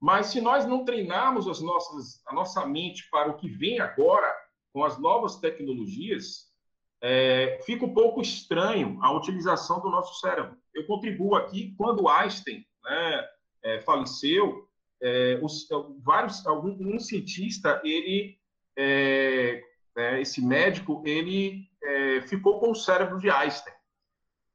Mas 0.00 0.26
se 0.26 0.40
nós 0.40 0.64
não 0.66 0.84
treinarmos 0.84 1.48
as 1.48 1.60
nossas, 1.60 2.22
a 2.26 2.32
nossa 2.32 2.64
mente 2.64 3.08
para 3.10 3.30
o 3.30 3.36
que 3.36 3.48
vem 3.48 3.80
agora, 3.80 4.32
com 4.74 4.82
as 4.82 4.98
novas 4.98 5.36
tecnologias, 5.36 6.52
é, 7.00 7.60
fica 7.64 7.84
um 7.84 7.94
pouco 7.94 8.20
estranho 8.20 8.98
a 9.00 9.12
utilização 9.12 9.80
do 9.80 9.88
nosso 9.88 10.20
cérebro. 10.20 10.58
Eu 10.74 10.84
contribuo 10.84 11.36
aqui 11.36 11.72
quando 11.78 12.08
Einstein 12.08 12.66
né, 12.82 13.28
é, 13.62 13.80
faleceu, 13.82 14.68
é, 15.00 15.38
os, 15.40 15.68
vários, 16.02 16.44
algum 16.44 16.76
um 16.92 16.98
cientista, 16.98 17.80
ele, 17.84 18.36
é, 18.76 19.62
é, 19.96 20.20
esse 20.20 20.44
médico, 20.44 21.04
ele 21.06 21.68
é, 21.80 22.22
ficou 22.22 22.58
com 22.58 22.72
o 22.72 22.74
cérebro 22.74 23.20
de 23.20 23.30
Einstein. 23.30 23.74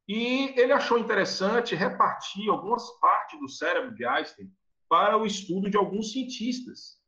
E 0.06 0.54
ele 0.60 0.74
achou 0.74 0.98
interessante 0.98 1.76
repartir 1.76 2.50
algumas 2.50 2.84
partes 3.00 3.40
do 3.40 3.48
cérebro 3.48 3.96
de 3.96 4.04
Einstein 4.04 4.52
para 4.90 5.18
o 5.18 5.26
estudo 5.26 5.70
de 5.70 5.78
alguns 5.78 6.12
cientistas. 6.12 6.99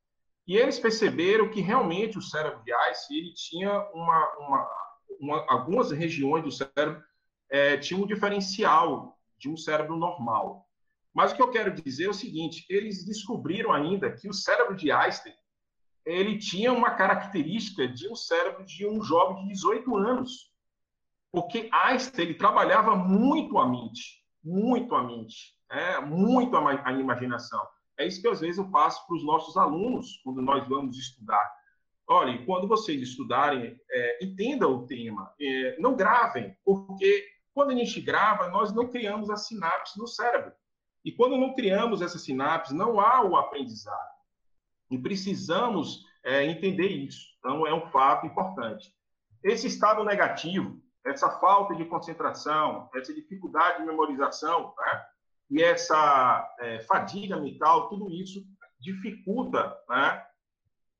E 0.47 0.55
eles 0.55 0.79
perceberam 0.79 1.49
que 1.49 1.61
realmente 1.61 2.17
o 2.17 2.21
cérebro 2.21 2.63
de 2.63 2.73
Einstein 2.73 3.17
ele 3.17 3.33
tinha 3.33 3.71
uma, 3.93 4.37
uma, 4.37 4.69
uma 5.19 5.45
algumas 5.47 5.91
regiões 5.91 6.43
do 6.43 6.51
cérebro 6.51 7.01
é, 7.49 7.77
tinham 7.77 8.03
um 8.03 8.07
diferencial 8.07 9.17
de 9.37 9.49
um 9.49 9.57
cérebro 9.57 9.95
normal. 9.95 10.65
Mas 11.13 11.31
o 11.31 11.35
que 11.35 11.41
eu 11.41 11.51
quero 11.51 11.73
dizer 11.73 12.05
é 12.05 12.09
o 12.09 12.13
seguinte: 12.13 12.65
eles 12.69 13.05
descobriram 13.05 13.71
ainda 13.71 14.11
que 14.11 14.29
o 14.29 14.33
cérebro 14.33 14.75
de 14.75 14.91
Einstein 14.91 15.33
ele 16.05 16.37
tinha 16.37 16.73
uma 16.73 16.91
característica 16.91 17.87
de 17.87 18.09
um 18.09 18.15
cérebro 18.15 18.65
de 18.65 18.87
um 18.87 19.03
jovem 19.03 19.43
de 19.43 19.49
18 19.49 19.95
anos. 19.97 20.51
Porque 21.31 21.69
Einstein 21.71 22.25
ele 22.25 22.33
trabalhava 22.33 22.95
muito 22.95 23.57
a 23.57 23.67
mente, 23.67 24.25
muito 24.43 24.95
a 24.95 25.03
mente, 25.03 25.55
é, 25.69 25.99
muito 26.01 26.55
a, 26.57 26.87
a 26.87 26.91
imaginação. 26.93 27.65
É 28.01 28.07
isso 28.07 28.19
que 28.19 28.27
às 28.27 28.39
vezes 28.39 28.57
eu 28.57 28.67
passo 28.69 29.05
para 29.05 29.15
os 29.15 29.23
nossos 29.23 29.55
alunos 29.55 30.19
quando 30.23 30.41
nós 30.41 30.67
vamos 30.67 30.97
estudar. 30.97 31.51
Olha, 32.07 32.43
quando 32.45 32.67
vocês 32.67 32.99
estudarem, 32.99 33.79
é, 33.89 34.25
entendam 34.25 34.73
o 34.73 34.87
tema, 34.87 35.31
é, 35.39 35.77
não 35.79 35.95
gravem, 35.95 36.57
porque 36.65 37.27
quando 37.53 37.71
a 37.71 37.75
gente 37.75 38.01
grava, 38.01 38.49
nós 38.49 38.73
não 38.73 38.89
criamos 38.89 39.29
a 39.29 39.35
sinapse 39.35 39.99
no 39.99 40.07
cérebro. 40.07 40.51
E 41.05 41.11
quando 41.11 41.37
não 41.37 41.53
criamos 41.53 42.01
essa 42.01 42.17
sinapse, 42.17 42.73
não 42.73 42.99
há 42.99 43.23
o 43.23 43.35
aprendizado. 43.35 44.11
E 44.89 44.97
precisamos 44.97 46.03
é, 46.23 46.43
entender 46.43 46.87
isso. 46.87 47.27
Então, 47.37 47.67
é 47.67 47.73
um 47.73 47.87
fato 47.91 48.25
importante. 48.25 48.93
Esse 49.43 49.67
estado 49.67 50.03
negativo, 50.03 50.81
essa 51.05 51.29
falta 51.39 51.75
de 51.75 51.85
concentração, 51.85 52.89
essa 52.95 53.13
dificuldade 53.13 53.79
de 53.79 53.85
memorização, 53.85 54.73
né? 54.77 55.05
E 55.51 55.61
essa 55.61 56.55
é, 56.61 56.79
fadiga 56.83 57.35
mental, 57.35 57.89
tudo 57.89 58.09
isso 58.09 58.41
dificulta 58.79 59.77
né, 59.89 60.25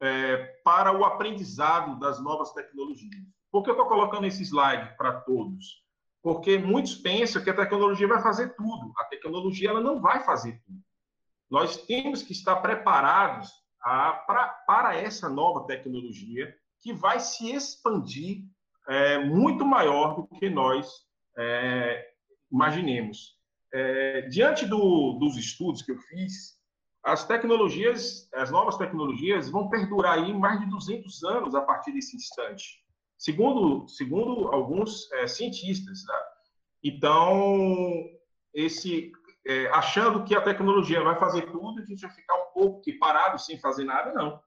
é, 0.01 0.38
para 0.62 0.91
o 0.91 1.05
aprendizado 1.05 1.98
das 1.98 2.22
novas 2.22 2.51
tecnologias. 2.51 3.24
Por 3.50 3.63
que 3.63 3.70
eu 3.70 3.75
estou 3.75 3.88
colocando 3.88 4.27
esse 4.27 4.43
slide 4.43 4.96
para 4.98 5.22
todos? 5.22 5.81
Porque 6.22 6.58
muitos 6.58 6.96
pensam 6.96 7.41
que 7.41 7.50
a 7.50 7.55
tecnologia 7.55 8.08
vai 8.08 8.22
fazer 8.22 8.53
tudo. 8.55 8.91
A 8.98 9.05
tecnologia 9.05 9.70
ela 9.70 9.81
não 9.81 10.01
vai 10.01 10.22
fazer 10.24 10.62
tudo. 10.65 10.79
Nós 11.50 11.77
temos 11.86 12.22
que 12.22 12.34
estar 12.34 12.58
preparados 12.58 13.50
a, 13.81 14.12
pra, 14.12 14.48
para 14.67 14.96
essa 14.98 15.29
nova 15.29 15.65
tecnologia 15.65 16.53
que 16.81 16.91
vai 16.91 17.22
se 17.22 17.51
expandir 17.51 18.43
é, 18.88 19.17
muito 19.17 19.65
maior 19.65 20.15
do 20.15 20.27
que 20.27 20.50
nós 20.50 20.91
é, 21.38 22.05
imaginemos 22.51 23.40
é, 23.74 24.22
diante 24.24 24.66
do, 24.66 25.13
dos 25.13 25.38
estudos 25.38 25.82
que 25.82 25.92
eu 25.92 25.98
fiz, 25.98 26.60
as 27.04 27.25
tecnologias, 27.25 28.30
as 28.34 28.51
novas 28.51 28.78
tecnologias 28.78 29.50
vão 29.50 29.70
perdurar 29.70 30.20
aí 30.20 30.34
mais 30.34 30.60
de 30.60 30.68
200 30.68 31.24
anos 31.24 31.56
a 31.56 31.62
partir 31.62 31.92
desse 31.92 32.16
instante, 32.16 32.84
segundo, 33.18 33.88
segundo 33.88 34.50
alguns 34.50 35.12
é, 35.13 35.28
cientistas. 35.28 36.04
Tá? 36.04 36.28
Então, 36.84 38.06
esse, 38.54 39.12
é, 39.48 39.68
achando 39.70 40.24
que 40.24 40.36
a 40.36 40.42
tecnologia 40.42 41.04
vai 41.04 41.18
fazer 41.20 41.51
tudo, 41.51 41.82
a 41.82 41.86
gente 41.86 42.01
vai 42.01 42.12
ficar 42.12 42.36
um 42.36 42.54
pouco 42.54 42.82
parado 43.00 43.40
sem 43.40 43.60
fazer 43.60 43.84
nada, 43.84 44.13
não. 44.13 44.40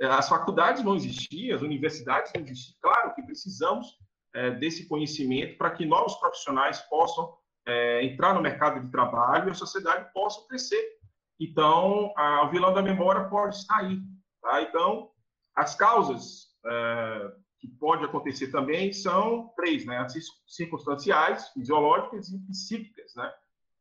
É, 0.00 0.06
as 0.06 0.28
faculdades 0.28 0.82
vão 0.82 0.96
existir, 0.96 1.52
as 1.52 1.62
universidades 1.62 2.32
vão 2.32 2.42
existir. 2.42 2.74
Claro 2.80 3.14
que 3.14 3.22
precisamos 3.22 3.86
é, 4.34 4.50
desse 4.50 4.88
conhecimento 4.88 5.56
para 5.56 5.70
que 5.70 5.84
novos 5.86 6.16
profissionais 6.16 6.80
possam 6.82 7.32
é, 7.66 8.04
entrar 8.04 8.34
no 8.34 8.42
mercado 8.42 8.80
de 8.80 8.90
trabalho 8.90 9.48
e 9.48 9.50
a 9.50 9.54
sociedade 9.54 10.12
possa 10.12 10.46
crescer. 10.48 10.82
Então, 11.40 12.12
a, 12.16 12.44
o 12.44 12.50
vilão 12.50 12.72
da 12.72 12.82
memória 12.82 13.28
pode 13.28 13.56
estar 13.56 13.78
aí. 13.78 13.98
Tá? 14.40 14.62
Então, 14.62 15.10
as 15.54 15.74
causas 15.74 16.48
é, 16.66 17.32
que 17.60 17.68
pode 17.68 18.04
acontecer 18.04 18.48
também 18.48 18.92
são 18.92 19.52
três, 19.56 19.84
né? 19.84 19.98
As 19.98 20.14
circunstanciais, 20.46 21.48
fisiológicas 21.50 22.28
e 22.28 22.38
psíquicas, 22.46 23.14
né? 23.16 23.32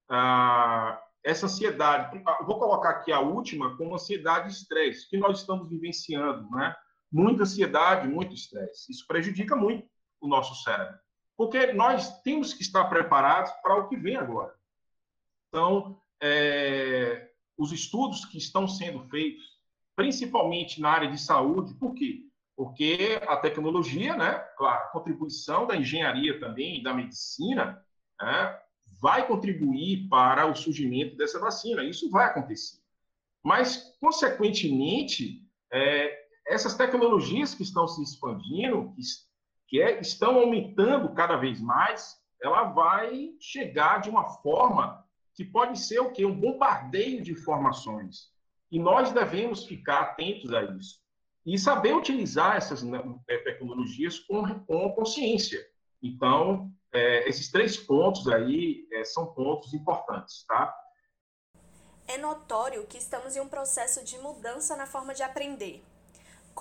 Ah, 0.10 1.02
essa 1.24 1.46
ansiedade, 1.46 2.22
vou 2.46 2.60
colocar 2.60 2.90
aqui 2.90 3.12
a 3.12 3.20
última 3.20 3.78
como 3.78 3.94
ansiedade 3.94 4.50
e 4.50 4.52
estresse, 4.52 5.10
que 5.10 5.18
nós 5.18 5.40
estamos 5.40 5.70
vivenciando, 5.70 6.50
né? 6.52 6.76
Muita 7.12 7.44
ansiedade, 7.44 8.08
muito 8.08 8.34
estresse. 8.34 8.92
Isso 8.92 9.06
prejudica 9.08 9.56
muito 9.56 9.88
o 10.20 10.28
nosso 10.28 10.64
cérebro 10.64 11.00
porque 11.38 11.74
nós 11.74 12.22
temos 12.22 12.54
que 12.54 12.62
estar 12.62 12.86
preparados 12.86 13.52
para 13.64 13.76
o 13.76 13.88
que 13.88 13.98
vem 13.98 14.16
agora. 14.16 14.54
Então, 15.50 16.00
é, 16.22 17.30
os 17.58 17.72
estudos 17.72 18.26
que 18.26 18.38
estão 18.38 18.68
sendo 18.68 19.04
feitos, 19.10 19.44
principalmente 19.96 20.80
na 20.80 20.90
área 20.90 21.12
de 21.12 21.20
saúde, 21.20 21.74
por 21.76 21.94
quê? 21.94 22.26
Porque 22.56 23.20
a 23.28 23.38
tecnologia, 23.38 24.16
né, 24.16 24.34
claro, 24.58 24.86
a 24.86 24.88
contribuição 24.90 25.66
da 25.66 25.76
engenharia 25.76 26.40
também 26.40 26.82
da 26.84 26.94
medicina, 26.94 27.84
né, 28.22 28.60
vai 29.02 29.26
contribuir 29.26 30.08
para 30.10 30.46
o 30.46 30.56
surgimento 30.56 31.18
dessa 31.18 31.40
vacina. 31.40 31.84
Isso 31.84 32.10
vai 32.10 32.26
acontecer. 32.26 32.80
Mas, 33.44 33.98
consequentemente, 34.00 35.44
é, 35.72 36.22
essas 36.46 36.76
tecnologias 36.76 37.56
que 37.56 37.64
estão 37.64 37.88
se 37.88 38.04
expandindo, 38.04 38.94
que 38.94 39.02
que 39.72 39.82
é, 39.82 40.02
estão 40.02 40.38
aumentando 40.38 41.14
cada 41.14 41.38
vez 41.38 41.62
mais, 41.62 42.18
ela 42.44 42.64
vai 42.64 43.32
chegar 43.40 44.02
de 44.02 44.10
uma 44.10 44.28
forma 44.28 45.02
que 45.34 45.46
pode 45.46 45.80
ser 45.80 46.00
o 46.02 46.12
quê? 46.12 46.26
Um 46.26 46.38
bombardeio 46.38 47.24
de 47.24 47.32
informações. 47.32 48.30
E 48.70 48.78
nós 48.78 49.14
devemos 49.14 49.64
ficar 49.64 50.02
atentos 50.02 50.54
a 50.54 50.62
isso. 50.64 51.00
E 51.46 51.58
saber 51.58 51.96
utilizar 51.96 52.58
essas 52.58 52.84
né, 52.84 53.02
é, 53.30 53.38
tecnologias 53.38 54.20
com, 54.20 54.44
com 54.66 54.92
consciência. 54.92 55.66
Então, 56.04 56.70
é, 56.92 57.30
esses 57.30 57.50
três 57.50 57.78
pontos 57.78 58.28
aí 58.28 58.86
é, 58.92 59.06
são 59.06 59.34
pontos 59.34 59.74
importantes, 59.74 60.44
tá? 60.46 60.76
É 62.10 62.18
notório 62.18 62.86
que 62.88 62.98
estamos 62.98 63.38
em 63.38 63.40
um 63.40 63.48
processo 63.48 64.04
de 64.04 64.18
mudança 64.18 64.76
na 64.76 64.86
forma 64.86 65.14
de 65.14 65.24
aprender. 65.24 65.82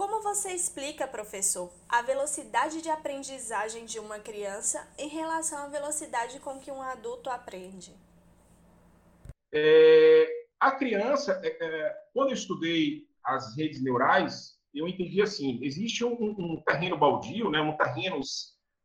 Como 0.01 0.23
você 0.23 0.55
explica, 0.55 1.07
professor, 1.07 1.71
a 1.87 2.01
velocidade 2.01 2.81
de 2.81 2.89
aprendizagem 2.89 3.85
de 3.85 3.99
uma 3.99 4.19
criança 4.19 4.89
em 4.97 5.09
relação 5.09 5.59
à 5.59 5.67
velocidade 5.67 6.41
com 6.41 6.59
que 6.59 6.71
um 6.71 6.81
adulto 6.81 7.29
aprende? 7.29 7.95
É, 9.53 10.27
a 10.59 10.71
criança, 10.71 11.39
é, 11.45 11.49
é, 11.49 11.97
quando 12.15 12.31
eu 12.31 12.35
estudei 12.35 13.07
as 13.23 13.55
redes 13.55 13.83
neurais, 13.83 14.59
eu 14.73 14.89
entendi 14.89 15.21
assim: 15.21 15.63
existe 15.63 16.03
um, 16.03 16.15
um 16.15 16.63
terreno 16.67 16.97
baldio, 16.97 17.51
né, 17.51 17.61
um 17.61 17.77
terreno 17.77 18.21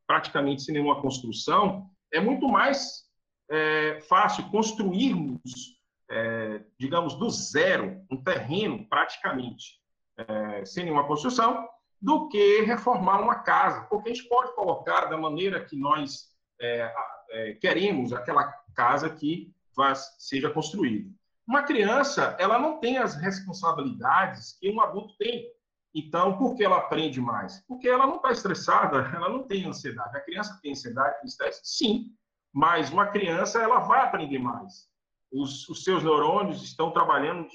praticamente 0.06 0.64
sem 0.64 0.74
nenhuma 0.74 1.02
construção, 1.02 1.90
é 2.12 2.20
muito 2.20 2.46
mais 2.50 3.06
é, 3.50 4.02
fácil 4.02 4.52
construirmos, 4.52 5.80
é, 6.12 6.62
digamos, 6.78 7.14
do 7.14 7.30
zero, 7.30 8.06
um 8.12 8.22
terreno 8.22 8.86
praticamente 8.90 9.85
é, 10.18 10.66
sem 10.66 10.86
nenhuma 10.86 11.08
construção, 11.08 11.68
do 12.02 12.28
que 12.28 12.62
reformar 12.62 13.22
uma 13.22 13.36
casa, 13.36 13.82
porque 13.90 14.10
a 14.10 14.14
gente 14.14 14.28
pode 14.28 14.54
colocar 14.54 15.06
da 15.06 15.18
maneira 15.18 15.64
que 15.64 15.76
nós 15.76 16.30
é, 16.60 16.94
é, 17.32 17.54
queremos 17.54 18.14
aquela 18.14 18.44
casa 18.76 19.10
que 19.10 19.54
vai, 19.76 19.94
seja 20.20 20.50
construída. 20.50 21.10
Uma 21.48 21.64
criança, 21.64 22.36
ela 22.40 22.58
não 22.58 22.80
tem 22.80 22.98
as 22.98 23.16
responsabilidades 23.16 24.58
que 24.60 24.70
um 24.70 24.82
adulto 24.82 25.16
tem. 25.18 25.52
Então, 25.94 26.38
por 26.38 26.56
que 26.56 26.64
ela 26.64 26.78
aprende 26.78 27.22
mais? 27.22 27.64
Porque 27.68 27.88
ela 27.88 28.06
não 28.06 28.18
está 28.18 28.32
estressada, 28.32 29.10
ela 29.16 29.30
não 29.30 29.44
tem 29.44 29.66
ansiedade. 29.66 30.18
A 30.18 30.22
criança 30.22 30.60
tem 30.62 30.72
ansiedade, 30.72 31.18
tem 31.20 31.26
estresse? 31.26 31.62
Sim, 31.64 32.12
mas 32.54 32.90
uma 32.90 33.08
criança, 33.08 33.62
ela 33.62 33.80
vai 33.80 34.02
aprender 34.02 34.40
mais. 34.40 34.90
Os, 35.32 35.68
os 35.70 35.84
seus 35.84 36.04
neurônios 36.04 36.64
estão 36.64 36.92
trabalhando 36.92 37.48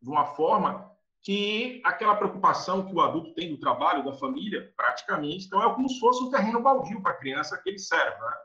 de 0.00 0.10
uma 0.10 0.26
forma 0.26 0.95
que 1.22 1.82
aquela 1.84 2.14
preocupação 2.14 2.86
que 2.86 2.94
o 2.94 3.00
adulto 3.00 3.34
tem 3.34 3.50
do 3.50 3.58
trabalho, 3.58 4.04
da 4.04 4.12
família, 4.12 4.72
praticamente, 4.76 5.46
então 5.46 5.62
é 5.62 5.74
como 5.74 5.88
se 5.88 5.98
fosse 5.98 6.22
um 6.22 6.30
terreno 6.30 6.62
baldio 6.62 7.02
para 7.02 7.12
a 7.12 7.16
criança, 7.16 7.56
aquele 7.56 7.78
cérebro. 7.78 8.24
Né? 8.24 8.36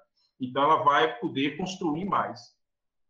Então, 0.42 0.64
ela 0.64 0.84
vai 0.84 1.20
poder 1.20 1.58
construir 1.58 2.06
mais. 2.06 2.40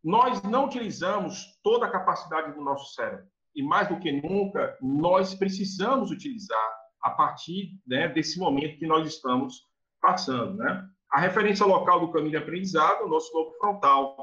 Nós 0.03 0.41
não 0.43 0.65
utilizamos 0.65 1.57
toda 1.63 1.85
a 1.85 1.91
capacidade 1.91 2.53
do 2.53 2.61
nosso 2.61 2.93
cérebro. 2.93 3.25
E 3.55 3.63
mais 3.63 3.87
do 3.87 3.99
que 3.99 4.11
nunca, 4.11 4.77
nós 4.81 5.33
precisamos 5.35 6.11
utilizar 6.11 6.81
a 7.01 7.11
partir 7.11 7.79
né, 7.87 8.07
desse 8.07 8.39
momento 8.39 8.77
que 8.77 8.85
nós 8.85 9.07
estamos 9.07 9.65
passando. 10.01 10.57
Né? 10.57 10.85
A 11.11 11.19
referência 11.19 11.65
local 11.65 11.99
do 11.99 12.11
caminho 12.11 12.31
de 12.31 12.37
aprendizado 12.37 13.01
é 13.01 13.05
o 13.05 13.09
nosso 13.09 13.33
lobo 13.33 13.51
frontal. 13.53 14.17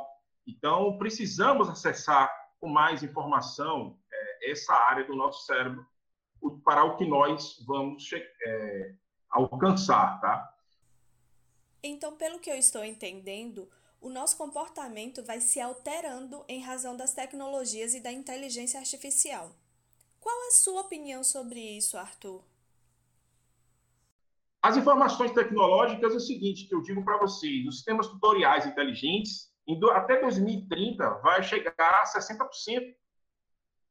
Então, 0.46 0.96
precisamos 0.98 1.68
acessar 1.68 2.30
com 2.60 2.68
mais 2.68 3.02
informação 3.02 3.96
essa 4.42 4.74
área 4.74 5.04
do 5.04 5.14
nosso 5.14 5.44
cérebro 5.46 5.86
para 6.64 6.84
o 6.84 6.96
que 6.96 7.04
nós 7.04 7.62
vamos 7.66 8.08
é, 8.12 8.94
alcançar, 9.30 10.20
tá? 10.20 10.54
Então, 11.82 12.16
pelo 12.16 12.38
que 12.38 12.50
eu 12.50 12.56
estou 12.56 12.84
entendendo, 12.84 13.68
o 14.00 14.08
nosso 14.08 14.36
comportamento 14.36 15.24
vai 15.24 15.40
se 15.40 15.60
alterando 15.60 16.44
em 16.48 16.60
razão 16.60 16.96
das 16.96 17.14
tecnologias 17.14 17.94
e 17.94 18.00
da 18.00 18.12
inteligência 18.12 18.78
artificial. 18.78 19.50
Qual 20.20 20.48
a 20.48 20.50
sua 20.50 20.80
opinião 20.82 21.22
sobre 21.22 21.60
isso, 21.60 21.96
Arthur? 21.96 22.42
As 24.60 24.76
informações 24.76 25.32
tecnológicas 25.32 26.12
é 26.12 26.16
o 26.16 26.20
seguinte, 26.20 26.66
que 26.66 26.74
eu 26.74 26.82
digo 26.82 27.04
para 27.04 27.18
vocês, 27.18 27.64
os 27.66 27.76
sistemas 27.76 28.08
tutoriais 28.08 28.66
inteligentes, 28.66 29.48
até 29.92 30.20
2030, 30.20 31.08
vai 31.20 31.42
chegar 31.42 31.74
a 31.78 32.04
60% 32.04 32.94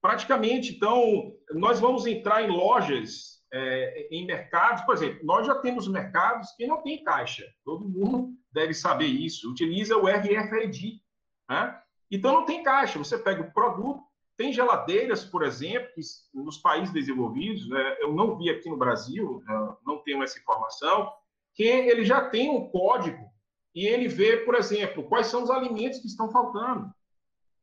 praticamente, 0.01 0.75
então, 0.75 1.33
nós 1.51 1.79
vamos 1.79 2.05
entrar 2.05 2.43
em 2.43 2.49
lojas, 2.49 3.41
é, 3.51 4.07
em 4.11 4.25
mercados, 4.25 4.83
por 4.83 4.95
exemplo, 4.95 5.19
nós 5.23 5.45
já 5.45 5.55
temos 5.55 5.87
mercados 5.87 6.51
que 6.57 6.67
não 6.67 6.81
tem 6.81 7.03
caixa, 7.03 7.45
todo 7.63 7.87
mundo 7.87 8.33
deve 8.51 8.73
saber 8.73 9.07
isso, 9.07 9.49
utiliza 9.49 9.97
o 9.97 10.07
RFID, 10.07 11.01
né? 11.49 11.79
então 12.11 12.33
não 12.33 12.45
tem 12.45 12.63
caixa, 12.63 12.99
você 12.99 13.17
pega 13.17 13.41
o 13.41 13.53
produto, 13.53 14.03
tem 14.35 14.53
geladeiras, 14.53 15.25
por 15.25 15.43
exemplo, 15.43 15.89
que 15.95 16.01
nos 16.33 16.57
países 16.57 16.93
desenvolvidos, 16.93 17.67
né, 17.69 17.97
eu 17.99 18.13
não 18.13 18.37
vi 18.37 18.49
aqui 18.49 18.69
no 18.69 18.77
Brasil, 18.77 19.41
né, 19.45 19.75
não 19.85 20.03
tenho 20.03 20.21
essa 20.21 20.37
informação, 20.37 21.11
que 21.55 21.63
ele 21.63 22.05
já 22.05 22.29
tem 22.29 22.49
um 22.49 22.69
código 22.69 23.25
e 23.73 23.87
ele 23.87 24.07
vê, 24.07 24.37
por 24.37 24.53
exemplo, 24.53 25.03
quais 25.03 25.27
são 25.27 25.41
os 25.41 25.49
alimentos 25.49 25.99
que 25.99 26.07
estão 26.07 26.31
faltando 26.31 26.91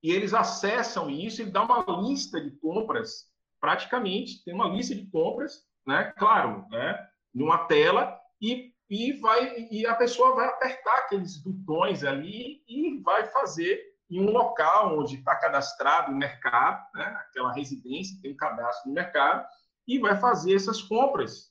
e 0.04 0.12
eles 0.12 0.34
acessam 0.34 1.08
isso 1.08 1.40
e 1.40 1.46
dá 1.46 1.62
uma 1.62 1.82
lista 2.02 2.38
de 2.38 2.50
compras, 2.58 3.24
praticamente, 3.58 4.44
tem 4.44 4.52
uma 4.52 4.68
lista 4.68 4.94
de 4.94 5.06
compras, 5.10 5.62
né? 5.86 6.12
Claro, 6.18 6.66
né? 6.68 7.08
Numa 7.34 7.64
tela 7.64 8.14
e, 8.38 8.70
e 8.90 9.14
vai 9.14 9.66
e 9.70 9.86
a 9.86 9.94
pessoa 9.94 10.34
vai 10.34 10.46
apertar 10.46 10.94
aqueles 10.98 11.42
botões 11.42 12.04
ali 12.04 12.62
e 12.68 13.00
vai 13.00 13.24
fazer 13.28 13.80
em 14.10 14.20
um 14.20 14.30
local 14.30 14.98
onde 14.98 15.14
está 15.14 15.36
cadastrado 15.36 16.12
o 16.12 16.14
mercado, 16.14 16.86
né? 16.94 17.06
Aquela 17.26 17.54
residência 17.54 18.20
tem 18.20 18.32
um 18.32 18.36
cadastro 18.36 18.90
no 18.90 18.94
mercado 18.94 19.48
e 19.88 19.98
vai 19.98 20.20
fazer 20.20 20.54
essas 20.54 20.82
compras. 20.82 21.50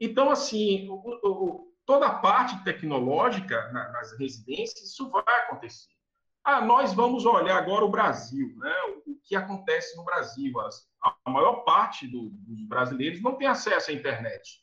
Então, 0.00 0.30
assim, 0.30 0.88
o, 0.88 0.94
o, 1.22 1.72
toda 1.86 2.08
a 2.08 2.18
parte 2.18 2.60
tecnológica 2.64 3.70
nas 3.70 4.18
residências, 4.18 4.82
isso 4.90 5.08
vai 5.10 5.22
acontecer. 5.44 5.93
Ah, 6.46 6.60
nós 6.60 6.92
vamos 6.92 7.24
olhar 7.24 7.56
agora 7.56 7.86
o 7.86 7.90
Brasil, 7.90 8.54
né? 8.58 8.74
o 9.06 9.14
que 9.24 9.34
acontece 9.34 9.96
no 9.96 10.04
Brasil. 10.04 10.52
A 11.24 11.30
maior 11.30 11.64
parte 11.64 12.06
do, 12.06 12.28
dos 12.28 12.62
brasileiros 12.68 13.22
não 13.22 13.36
tem 13.36 13.46
acesso 13.46 13.90
à 13.90 13.94
internet. 13.94 14.62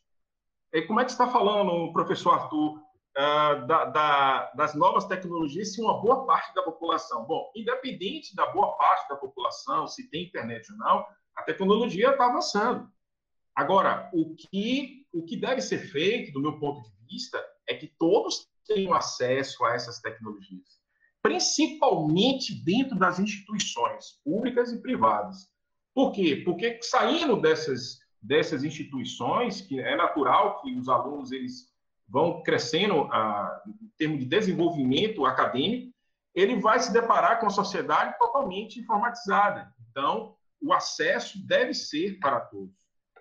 E 0.72 0.82
como 0.82 1.00
é 1.00 1.04
que 1.04 1.10
está 1.10 1.28
falando, 1.28 1.92
professor 1.92 2.34
Arthur, 2.34 2.78
uh, 2.78 3.66
da, 3.66 3.84
da, 3.86 4.52
das 4.52 4.76
novas 4.76 5.06
tecnologias 5.06 5.74
se 5.74 5.82
uma 5.82 6.00
boa 6.00 6.24
parte 6.24 6.54
da 6.54 6.62
população? 6.62 7.24
Bom, 7.24 7.50
independente 7.56 8.36
da 8.36 8.46
boa 8.52 8.76
parte 8.76 9.08
da 9.08 9.16
população, 9.16 9.88
se 9.88 10.08
tem 10.08 10.26
internet 10.26 10.70
ou 10.70 10.78
não, 10.78 11.04
a 11.34 11.42
tecnologia 11.42 12.10
está 12.10 12.26
avançando. 12.26 12.88
Agora, 13.56 14.08
o 14.14 14.36
que, 14.36 15.04
o 15.12 15.24
que 15.24 15.36
deve 15.36 15.60
ser 15.60 15.78
feito, 15.78 16.32
do 16.32 16.40
meu 16.40 16.60
ponto 16.60 16.80
de 16.80 17.06
vista, 17.10 17.44
é 17.68 17.74
que 17.74 17.88
todos 17.98 18.48
tenham 18.68 18.94
acesso 18.94 19.64
a 19.64 19.74
essas 19.74 20.00
tecnologias 20.00 20.81
principalmente 21.22 22.54
dentro 22.64 22.98
das 22.98 23.18
instituições 23.18 24.20
públicas 24.24 24.72
e 24.72 24.82
privadas. 24.82 25.48
Por 25.94 26.10
quê? 26.12 26.42
Porque 26.44 26.78
saindo 26.82 27.40
dessas, 27.40 27.98
dessas 28.20 28.64
instituições, 28.64 29.60
que 29.60 29.78
é 29.78 29.96
natural 29.96 30.60
que 30.60 30.74
os 30.76 30.88
alunos 30.88 31.30
eles 31.30 31.70
vão 32.08 32.42
crescendo 32.42 33.08
ah, 33.12 33.62
em 33.66 33.88
termos 33.96 34.18
de 34.18 34.26
desenvolvimento 34.26 35.24
acadêmico, 35.24 35.92
ele 36.34 36.56
vai 36.56 36.80
se 36.80 36.92
deparar 36.92 37.38
com 37.40 37.46
a 37.46 37.50
sociedade 37.50 38.18
totalmente 38.18 38.80
informatizada. 38.80 39.72
Então, 39.90 40.34
o 40.60 40.72
acesso 40.72 41.38
deve 41.46 41.74
ser 41.74 42.18
para 42.18 42.40
todos. 42.40 42.74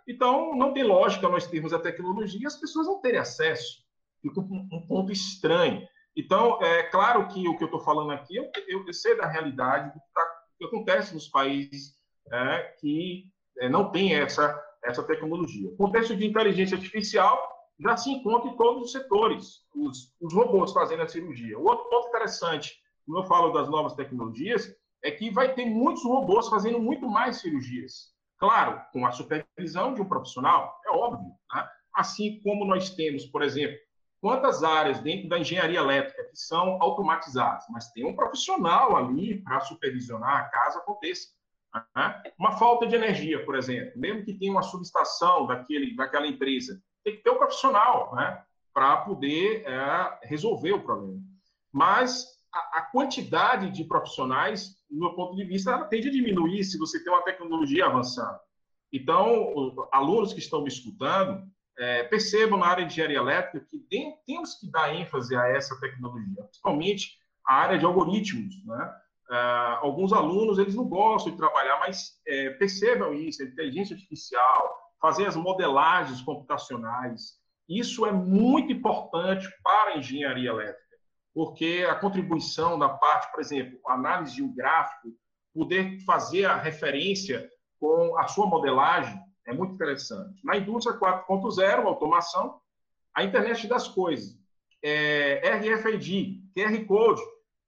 Então, 0.07 0.55
não 0.55 0.73
tem 0.73 0.83
lógica 0.83 1.29
nós 1.29 1.47
termos 1.47 1.73
a 1.73 1.79
tecnologia 1.79 2.39
e 2.41 2.45
as 2.45 2.55
pessoas 2.55 2.87
não 2.87 2.99
terem 2.99 3.19
acesso. 3.19 3.83
Fica 4.21 4.39
um 4.39 4.85
ponto 4.87 5.11
estranho. 5.11 5.87
Então, 6.15 6.61
é 6.61 6.83
claro 6.83 7.27
que 7.27 7.47
o 7.47 7.57
que 7.57 7.63
eu 7.63 7.67
estou 7.67 7.79
falando 7.79 8.11
aqui, 8.11 8.35
eu, 8.35 8.49
eu, 8.67 8.93
sei 8.93 9.15
da 9.15 9.27
realidade 9.27 9.93
do 9.93 9.99
que, 9.99 10.13
tá, 10.13 10.21
que 10.57 10.65
acontece 10.65 11.13
nos 11.13 11.27
países 11.29 11.95
é, 12.31 12.75
que 12.79 13.25
é, 13.59 13.69
não 13.69 13.91
tem 13.91 14.13
essa, 14.15 14.61
essa 14.83 15.03
tecnologia. 15.03 15.69
O 15.69 15.77
contexto 15.77 16.15
de 16.15 16.25
inteligência 16.25 16.75
artificial 16.75 17.39
já 17.79 17.97
se 17.97 18.11
encontra 18.11 18.49
em 18.49 18.57
todos 18.57 18.83
os 18.83 18.91
setores, 18.91 19.61
os, 19.73 20.13
os 20.19 20.33
robôs 20.33 20.71
fazendo 20.71 21.01
a 21.01 21.07
cirurgia. 21.07 21.57
O 21.57 21.63
outro 21.63 21.89
ponto 21.89 22.09
interessante, 22.09 22.75
quando 23.05 23.23
eu 23.23 23.27
falo 23.27 23.51
das 23.51 23.69
novas 23.69 23.93
tecnologias, 23.93 24.75
é 25.03 25.11
que 25.11 25.31
vai 25.31 25.53
ter 25.53 25.65
muitos 25.65 26.03
robôs 26.03 26.47
fazendo 26.47 26.79
muito 26.79 27.07
mais 27.07 27.37
cirurgias. 27.37 28.11
Claro, 28.37 28.81
com 28.91 29.05
a 29.05 29.11
supervisão 29.11 29.93
de 29.93 30.01
um 30.01 30.07
profissional, 30.07 30.75
é 30.85 30.91
óbvio. 30.91 31.31
Né? 31.53 31.67
Assim 31.95 32.39
como 32.41 32.65
nós 32.65 32.91
temos, 32.91 33.25
por 33.25 33.41
exemplo, 33.41 33.77
quantas 34.21 34.63
áreas 34.63 34.99
dentro 34.99 35.27
da 35.27 35.39
engenharia 35.39 35.79
elétrica 35.79 36.23
que 36.23 36.37
são 36.37 36.81
automatizadas, 36.81 37.65
mas 37.71 37.91
tem 37.91 38.05
um 38.05 38.15
profissional 38.15 38.95
ali 38.95 39.41
para 39.41 39.59
supervisionar 39.61 40.37
a 40.37 40.43
casa 40.43 40.79
aconteça. 40.79 41.29
Né? 41.95 42.23
Uma 42.37 42.51
falta 42.53 42.85
de 42.85 42.95
energia, 42.95 43.43
por 43.43 43.55
exemplo, 43.55 43.99
mesmo 43.99 44.23
que 44.23 44.35
tenha 44.35 44.51
uma 44.51 44.61
subestação 44.61 45.47
daquele, 45.47 45.95
daquela 45.95 46.27
empresa, 46.27 46.79
tem 47.03 47.15
que 47.15 47.23
ter 47.23 47.31
um 47.31 47.37
profissional 47.37 48.15
né? 48.15 48.43
para 48.71 48.97
poder 48.97 49.65
é, 49.65 50.19
resolver 50.23 50.73
o 50.73 50.83
problema. 50.83 51.19
Mas 51.73 52.27
a, 52.53 52.79
a, 52.79 52.81
quantidade 52.83 53.71
de 53.71 53.85
profissionais, 53.85 54.75
do 54.89 54.99
meu 54.99 55.15
ponto 55.15 55.35
de 55.35 55.45
vista, 55.45 55.71
ela 55.71 55.85
tende 55.85 56.09
a 56.09 56.11
diminuir 56.11 56.63
se 56.63 56.77
você 56.77 57.03
tem 57.03 57.11
uma 57.11 57.23
tecnologia 57.23 57.87
avançando. 57.87 58.37
Então, 58.93 59.87
alunos 59.91 60.33
que 60.33 60.39
estão 60.39 60.61
me 60.61 60.67
escutando, 60.67 61.43
é, 61.81 62.03
percebam 62.03 62.59
na 62.59 62.67
área 62.67 62.85
de 62.85 62.93
engenharia 62.93 63.17
elétrica 63.17 63.65
que 63.67 63.79
tem, 63.89 64.15
temos 64.25 64.53
que 64.53 64.69
dar 64.69 64.93
ênfase 64.93 65.35
a 65.35 65.47
essa 65.47 65.79
tecnologia, 65.79 66.43
principalmente 66.43 67.17
a 67.43 67.55
área 67.55 67.79
de 67.79 67.85
algoritmos. 67.85 68.53
Né? 68.63 68.93
É, 69.31 69.35
alguns 69.81 70.13
alunos 70.13 70.59
eles 70.59 70.75
não 70.75 70.87
gostam 70.87 71.31
de 71.31 71.39
trabalhar, 71.39 71.79
mas 71.79 72.19
é, 72.27 72.51
percebam 72.51 73.15
isso, 73.15 73.43
inteligência 73.43 73.95
artificial, 73.95 74.77
fazer 75.01 75.25
as 75.25 75.35
modelagens 75.35 76.21
computacionais, 76.21 77.41
isso 77.67 78.05
é 78.05 78.11
muito 78.11 78.71
importante 78.71 79.47
para 79.63 79.91
a 79.91 79.97
engenharia 79.97 80.51
elétrica, 80.51 80.97
porque 81.33 81.83
a 81.89 81.95
contribuição 81.95 82.77
da 82.77 82.89
parte, 82.89 83.31
por 83.31 83.39
exemplo, 83.39 83.79
análise 83.87 84.35
de 84.35 84.43
um 84.43 84.53
gráfico, 84.53 85.09
poder 85.51 85.99
fazer 86.05 86.45
a 86.45 86.57
referência 86.57 87.49
com 87.79 88.17
a 88.19 88.27
sua 88.27 88.45
modelagem 88.45 89.19
é 89.47 89.53
muito 89.53 89.73
interessante. 89.73 90.39
Na 90.43 90.57
indústria 90.57 90.97
4.0, 90.97 91.85
automação, 91.85 92.59
a 93.13 93.23
internet 93.23 93.67
das 93.67 93.87
coisas, 93.87 94.39
é, 94.83 95.41
RFID, 95.57 96.43
QR 96.55 96.85
Code. 96.85 97.21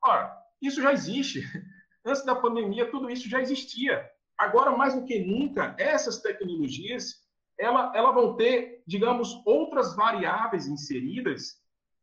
Ora, 0.04 0.36
isso 0.62 0.82
já 0.82 0.94
existe. 0.94 1.44
Antes 2.06 2.26
da 2.26 2.36
pandemia, 2.36 2.90
tudo 2.92 3.10
isso 3.10 3.30
já 3.30 3.42
existia. 3.42 4.10
Agora, 4.38 4.72
mais 4.72 4.94
do 4.94 5.06
que 5.06 5.20
nunca, 5.20 5.76
essas 5.78 6.22
tecnologias 6.22 7.24
ela, 7.58 7.92
ela 7.96 8.12
vão 8.12 8.36
ter, 8.36 8.84
digamos, 8.86 9.42
outras 9.46 9.96
variáveis 9.96 10.68
inseridas 10.68 11.62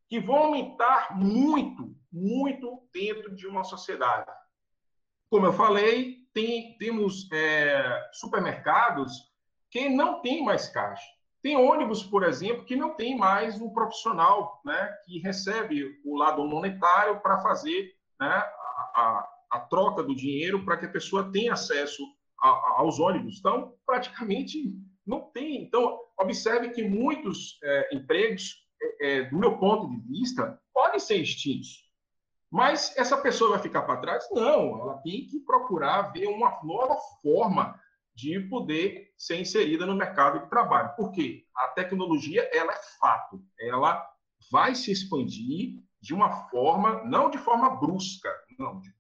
que 0.09 0.21
vão 0.21 0.37
aumentar 0.37 1.17
muito, 1.17 1.97
muito 2.13 2.83
dentro 2.93 3.35
de 3.35 3.47
uma 3.47 3.65
sociedade. 3.65 4.31
Como 5.29 5.47
eu 5.47 5.53
falei, 5.53 6.19
tem, 6.33 6.77
temos 6.79 7.31
é, 7.33 8.09
supermercados 8.13 9.30
que 9.71 9.89
não 9.89 10.21
tem 10.21 10.45
mais 10.45 10.69
caixa. 10.69 11.07
Tem 11.43 11.57
ônibus, 11.57 12.03
por 12.03 12.23
exemplo, 12.23 12.65
que 12.65 12.77
não 12.77 12.95
tem 12.95 13.17
mais 13.17 13.61
um 13.61 13.71
profissional 13.71 14.61
né, 14.65 14.95
que 15.05 15.21
recebe 15.21 15.99
o 16.05 16.17
lado 16.17 16.45
monetário 16.45 17.21
para 17.21 17.41
fazer 17.41 17.95
né, 18.21 18.27
a, 18.27 18.93
a, 18.95 19.29
a, 19.53 19.61
troca 19.61 20.03
do 20.03 20.15
dinheiro 20.15 20.65
para 20.65 20.77
que 20.77 20.85
a 20.85 20.91
pessoa 20.91 21.33
tenha 21.33 21.55
acesso 21.55 22.03
a, 22.43 22.81
aos 22.81 22.99
ônibus. 22.99 23.39
Então, 23.39 23.75
praticamente 23.87 24.59
não 25.07 25.31
tem. 25.33 25.63
Então, 25.63 25.99
observe 26.19 26.71
que 26.71 26.87
muitos 26.87 27.59
é, 27.63 27.97
empregos, 27.97 28.57
é, 29.01 29.21
é 29.21 29.23
do 29.25 29.39
meu 29.39 29.57
ponto 29.57 29.89
de 29.89 30.01
vista, 30.09 30.61
podem 30.75 31.01
ser 31.01 31.17
extintos. 31.17 31.89
Mas 32.51 32.95
essa 32.99 33.17
pessoa 33.17 33.51
vai 33.51 33.61
ficar 33.61 33.83
para 33.83 34.01
trás? 34.01 34.29
Não, 34.33 34.79
ela 34.81 34.99
tem 34.99 35.27
que 35.27 35.39
procurar 35.41 36.13
ver 36.13 36.27
uma 36.27 36.61
nova 36.65 36.97
forma 37.23 37.81
de 38.21 38.41
poder 38.41 39.13
ser 39.17 39.41
inserida 39.41 39.87
no 39.87 39.97
mercado 39.97 40.41
de 40.41 40.51
trabalho. 40.51 40.95
Por 40.95 41.11
quê? 41.11 41.45
A 41.57 41.69
tecnologia 41.69 42.49
ela 42.53 42.73
é 42.73 42.81
fato, 43.01 43.43
ela 43.59 44.07
vai 44.51 44.75
se 44.75 44.93
expandir 44.93 45.79
de 46.01 46.13
uma 46.15 46.31
forma, 46.49 47.03
não 47.05 47.31
de 47.31 47.39
forma 47.39 47.77
brusca, 47.77 48.31
não, 48.59 48.81
de, 48.81 48.91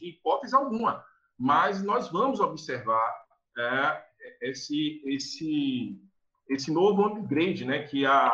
hipótese 0.00 0.54
alguma, 0.54 1.04
mas 1.36 1.82
nós 1.82 2.08
vamos 2.08 2.40
observar 2.40 3.14
é, 3.58 4.04
esse, 4.42 5.02
esse, 5.06 6.00
esse 6.48 6.70
novo 6.72 7.04
upgrade 7.04 7.64
né, 7.64 7.82
que, 7.82 8.06
a, 8.06 8.32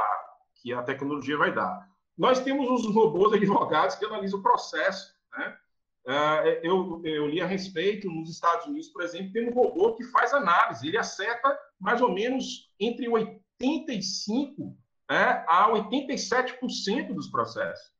que 0.56 0.72
a 0.72 0.82
tecnologia 0.82 1.36
vai 1.36 1.54
dar. 1.54 1.88
Nós 2.16 2.40
temos 2.40 2.68
os 2.68 2.94
robôs 2.94 3.32
advogados 3.32 3.96
que 3.96 4.04
analisam 4.04 4.40
o 4.40 4.42
processo. 4.42 5.12
Né? 5.36 5.56
É, 6.06 6.60
eu, 6.62 7.00
eu 7.04 7.26
li 7.26 7.40
a 7.40 7.46
respeito, 7.46 8.10
nos 8.10 8.28
Estados 8.28 8.66
Unidos, 8.66 8.88
por 8.88 9.02
exemplo, 9.02 9.32
tem 9.32 9.48
um 9.48 9.54
robô 9.54 9.94
que 9.94 10.04
faz 10.04 10.34
análise, 10.34 10.86
ele 10.86 10.98
acerta 10.98 11.58
mais 11.80 12.02
ou 12.02 12.12
menos 12.12 12.70
entre 12.78 13.06
85% 13.06 14.74
né, 15.10 15.44
a 15.48 15.70
87% 15.70 17.14
dos 17.14 17.28
processos. 17.28 17.92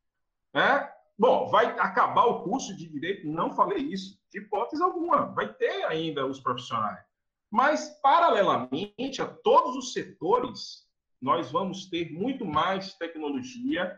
Né? 0.52 0.90
Bom, 1.18 1.48
vai 1.48 1.66
acabar 1.78 2.24
o 2.26 2.42
curso 2.42 2.76
de 2.76 2.88
direito? 2.88 3.26
Não 3.26 3.54
falei 3.54 3.78
isso, 3.78 4.18
de 4.30 4.40
hipótese 4.40 4.82
alguma. 4.82 5.26
Vai 5.26 5.52
ter 5.54 5.84
ainda 5.84 6.26
os 6.26 6.40
profissionais. 6.40 7.04
Mas, 7.50 7.88
paralelamente 8.02 9.22
a 9.22 9.26
todos 9.26 9.76
os 9.76 9.92
setores, 9.92 10.84
nós 11.22 11.52
vamos 11.52 11.86
ter 11.88 12.12
muito 12.12 12.44
mais 12.44 12.94
tecnologia 12.94 13.96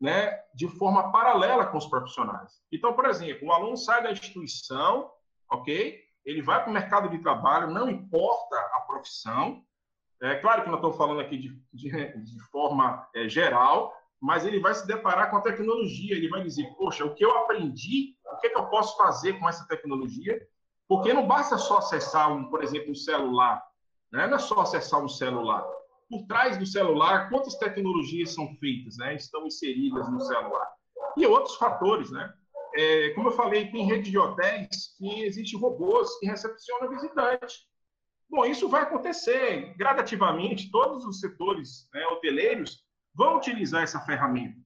né, 0.00 0.38
de 0.54 0.68
forma 0.68 1.10
paralela 1.10 1.66
com 1.66 1.78
os 1.78 1.86
profissionais. 1.86 2.52
Então, 2.72 2.92
por 2.94 3.06
exemplo, 3.06 3.48
o 3.48 3.52
aluno 3.52 3.76
sai 3.76 4.02
da 4.02 4.12
instituição, 4.12 5.10
ok? 5.50 6.00
Ele 6.24 6.42
vai 6.42 6.62
para 6.62 6.70
o 6.70 6.72
mercado 6.72 7.08
de 7.08 7.18
trabalho, 7.18 7.70
não 7.70 7.88
importa 7.90 8.56
a 8.74 8.80
profissão. 8.80 9.62
É 10.22 10.36
claro 10.36 10.62
que 10.62 10.68
nós 10.68 10.78
estamos 10.78 10.96
falando 10.96 11.20
aqui 11.20 11.38
de, 11.38 11.62
de, 11.72 12.24
de 12.24 12.40
forma 12.50 13.08
é, 13.14 13.28
geral, 13.28 13.92
mas 14.20 14.44
ele 14.44 14.60
vai 14.60 14.74
se 14.74 14.86
deparar 14.86 15.30
com 15.30 15.36
a 15.36 15.42
tecnologia. 15.42 16.14
Ele 16.14 16.28
vai 16.28 16.42
dizer: 16.42 16.66
Poxa, 16.76 17.04
o 17.04 17.14
que 17.14 17.24
eu 17.24 17.36
aprendi, 17.38 18.16
o 18.32 18.36
que, 18.38 18.48
é 18.48 18.50
que 18.50 18.58
eu 18.58 18.66
posso 18.66 18.96
fazer 18.96 19.38
com 19.38 19.48
essa 19.48 19.66
tecnologia? 19.66 20.40
Porque 20.88 21.12
não 21.12 21.26
basta 21.26 21.56
só 21.56 21.78
acessar, 21.78 22.32
um, 22.32 22.50
por 22.50 22.62
exemplo, 22.62 22.90
um 22.90 22.96
celular. 22.96 23.62
Né? 24.12 24.26
Não 24.26 24.36
é 24.36 24.40
só 24.40 24.60
acessar 24.60 25.02
um 25.02 25.08
celular 25.08 25.64
por 26.08 26.26
trás 26.26 26.56
do 26.56 26.66
celular, 26.66 27.28
quantas 27.28 27.56
tecnologias 27.56 28.32
são 28.32 28.54
feitas, 28.56 28.96
né, 28.96 29.14
estão 29.14 29.46
inseridas 29.46 30.10
no 30.10 30.20
celular. 30.20 30.68
E 31.16 31.26
outros 31.26 31.56
fatores, 31.56 32.10
né? 32.10 32.32
É, 32.74 33.10
como 33.10 33.28
eu 33.28 33.32
falei, 33.32 33.70
tem 33.70 33.86
rede 33.86 34.10
de 34.10 34.18
hotéis 34.18 34.94
que 34.98 35.22
existem 35.22 35.58
robôs 35.58 36.18
que 36.18 36.26
recepcionam 36.26 36.90
visitantes. 36.90 37.66
Bom, 38.30 38.44
isso 38.44 38.68
vai 38.68 38.82
acontecer 38.82 39.74
gradativamente, 39.76 40.70
todos 40.70 41.04
os 41.04 41.18
setores 41.18 41.88
né, 41.94 42.06
hoteleiros 42.08 42.84
vão 43.14 43.36
utilizar 43.36 43.82
essa 43.82 44.00
ferramenta. 44.00 44.58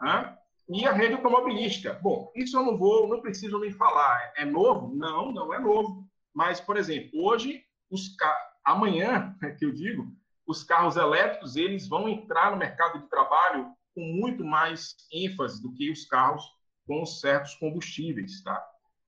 Né? 0.00 0.36
E 0.70 0.86
a 0.86 0.92
rede 0.92 1.14
automobilística. 1.14 1.94
Bom, 2.02 2.32
isso 2.34 2.56
eu 2.56 2.64
não 2.64 2.78
vou, 2.78 3.06
não 3.06 3.20
preciso 3.20 3.58
nem 3.58 3.70
falar. 3.70 4.32
É 4.36 4.44
novo? 4.44 4.94
Não, 4.94 5.30
não 5.30 5.52
é 5.52 5.60
novo. 5.60 6.08
Mas, 6.34 6.60
por 6.60 6.76
exemplo, 6.76 7.10
hoje, 7.22 7.62
os 7.90 8.16
amanhã, 8.64 9.36
que 9.58 9.66
eu 9.66 9.72
digo, 9.72 10.06
os 10.46 10.62
carros 10.64 10.96
elétricos 10.96 11.56
eles 11.56 11.88
vão 11.88 12.08
entrar 12.08 12.50
no 12.50 12.56
mercado 12.56 13.00
de 13.00 13.08
trabalho 13.08 13.66
com 13.94 14.00
muito 14.00 14.44
mais 14.44 14.94
ênfase 15.12 15.62
do 15.62 15.72
que 15.72 15.90
os 15.90 16.04
carros 16.06 16.44
com 16.86 17.04
certos 17.06 17.54
combustíveis, 17.54 18.42
tá? 18.42 18.62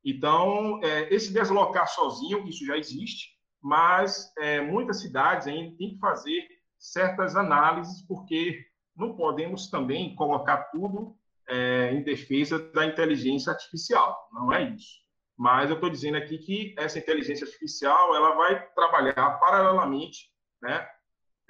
Então, 0.04 0.80
é, 0.82 1.12
esse 1.12 1.32
deslocar 1.32 1.88
sozinho, 1.88 2.46
isso 2.46 2.64
já 2.66 2.76
existe, 2.76 3.30
mas 3.62 4.30
é, 4.38 4.60
muitas 4.60 5.00
cidades 5.00 5.46
ainda 5.46 5.76
têm 5.76 5.94
que 5.94 5.98
fazer 5.98 6.46
certas 6.78 7.34
análises, 7.34 8.06
porque 8.06 8.62
não 8.94 9.16
podemos 9.16 9.68
também 9.70 10.14
colocar 10.14 10.64
tudo 10.64 11.16
é, 11.48 11.92
em 11.92 12.02
defesa 12.02 12.58
da 12.72 12.84
inteligência 12.84 13.50
artificial, 13.50 14.28
não 14.32 14.52
é 14.52 14.70
isso. 14.70 15.02
Mas 15.36 15.68
eu 15.68 15.74
estou 15.74 15.90
dizendo 15.90 16.16
aqui 16.16 16.38
que 16.38 16.74
essa 16.78 16.98
inteligência 16.98 17.44
artificial 17.44 18.14
ela 18.14 18.34
vai 18.34 18.66
trabalhar 18.74 19.38
paralelamente 19.40 20.30
né, 20.62 20.86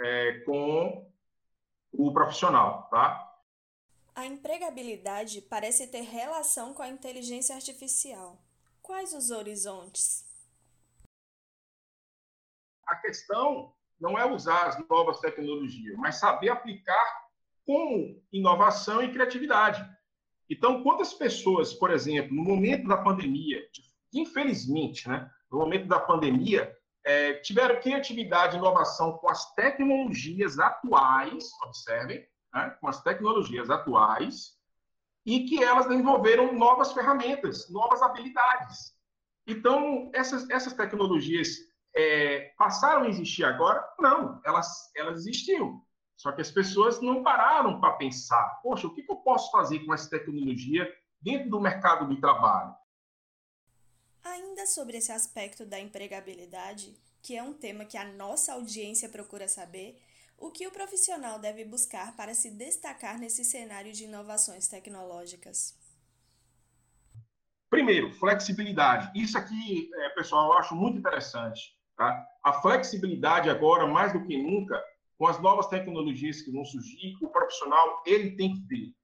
é, 0.01 0.41
com 0.41 1.11
o 1.93 2.13
profissional, 2.13 2.89
tá? 2.91 3.31
A 4.15 4.27
empregabilidade 4.27 5.41
parece 5.43 5.89
ter 5.89 6.03
relação 6.03 6.73
com 6.73 6.83
a 6.83 6.89
inteligência 6.89 7.55
artificial. 7.55 8.39
Quais 8.81 9.13
os 9.13 9.31
horizontes? 9.31 10.25
A 12.87 12.97
questão 12.97 13.73
não 14.01 14.19
é 14.19 14.31
usar 14.31 14.67
as 14.67 14.89
novas 14.89 15.19
tecnologias, 15.21 15.97
mas 15.97 16.17
saber 16.17 16.51
aplicar 16.51 17.25
com 17.65 18.21
inovação 18.33 19.03
e 19.03 19.11
criatividade. 19.11 19.85
Então, 20.49 20.83
quantas 20.83 21.15
pessoas, 21.15 21.73
por 21.73 21.91
exemplo, 21.91 22.35
no 22.35 22.45
momento 22.45 22.87
da 22.87 22.99
pandemia, 22.99 23.67
infelizmente, 24.13 25.09
né, 25.09 25.31
no 25.51 25.59
momento 25.59 25.87
da 25.87 25.99
pandemia, 25.99 26.77
é, 27.05 27.35
tiveram 27.35 27.81
criatividade 27.81 28.57
e 28.57 28.59
inovação 28.59 29.13
com 29.19 29.29
as 29.29 29.55
tecnologias 29.55 30.59
atuais, 30.59 31.51
observem, 31.63 32.27
né, 32.53 32.77
com 32.81 32.89
as 32.89 33.03
tecnologias 33.03 33.71
atuais, 33.71 34.55
e 35.27 35.45
que 35.45 35.63
elas 35.63 35.87
desenvolveram 35.87 36.53
novas 36.55 36.93
ferramentas, 36.93 37.71
novas 37.71 38.03
habilidades. 38.03 38.95
Então, 39.47 40.11
essas, 40.15 40.49
essas 40.51 40.73
tecnologias 40.73 41.49
é, 41.95 42.53
passaram 42.59 43.03
a 43.03 43.09
existir 43.09 43.45
agora? 43.45 43.87
Não, 43.99 44.41
elas, 44.45 44.91
elas 44.97 45.21
existiam. 45.21 45.83
Só 46.17 46.33
que 46.33 46.41
as 46.41 46.51
pessoas 46.51 47.01
não 47.01 47.23
pararam 47.23 47.81
para 47.81 47.95
pensar, 47.95 48.61
poxa, 48.63 48.87
o 48.87 48.95
que, 48.95 49.03
que 49.03 49.13
eu 49.13 49.17
posso 49.17 49.51
fazer 49.51 49.81
com 49.81 49.93
essa 49.93 50.09
tecnologia 50.09 50.91
dentro 51.21 51.51
do 51.51 51.61
mercado 51.61 52.09
de 52.09 52.21
trabalho? 52.21 52.75
Ainda 54.25 54.67
sobre 54.67 54.97
esse 54.97 55.13
aspecto 55.13 55.67
da 55.67 55.79
empregabilidade, 55.79 56.97
que 57.23 57.37
é 57.37 57.43
um 57.43 57.53
tema 57.53 57.85
que 57.85 57.99
a 57.99 58.11
nossa 58.11 58.55
audiência 58.55 59.07
procura 59.07 59.47
saber, 59.47 60.01
o 60.39 60.51
que 60.51 60.67
o 60.67 60.71
profissional 60.71 61.39
deve 61.39 61.63
buscar 61.63 62.17
para 62.17 62.33
se 62.33 62.51
destacar 62.51 63.19
nesse 63.19 63.45
cenário 63.45 63.93
de 63.93 64.05
inovações 64.05 64.67
tecnológicas? 64.67 65.79
Primeiro, 67.69 68.15
flexibilidade. 68.15 69.11
Isso 69.15 69.37
aqui, 69.37 69.91
é, 69.95 70.09
pessoal, 70.11 70.53
eu 70.53 70.59
acho 70.59 70.75
muito 70.75 70.99
interessante. 70.99 71.77
Tá? 71.95 72.27
A 72.43 72.55
flexibilidade 72.63 73.51
agora, 73.51 73.87
mais 73.87 74.15
do 74.15 74.25
que 74.25 74.43
nunca, 74.43 74.83
com 75.19 75.27
as 75.27 75.39
novas 75.41 75.67
tecnologias 75.67 76.41
que 76.41 76.51
vão 76.51 76.65
surgir, 76.65 77.15
o 77.21 77.29
profissional 77.29 78.03
ele 78.07 78.37
tem 78.37 78.55
que 78.55 78.67
ter 78.69 78.95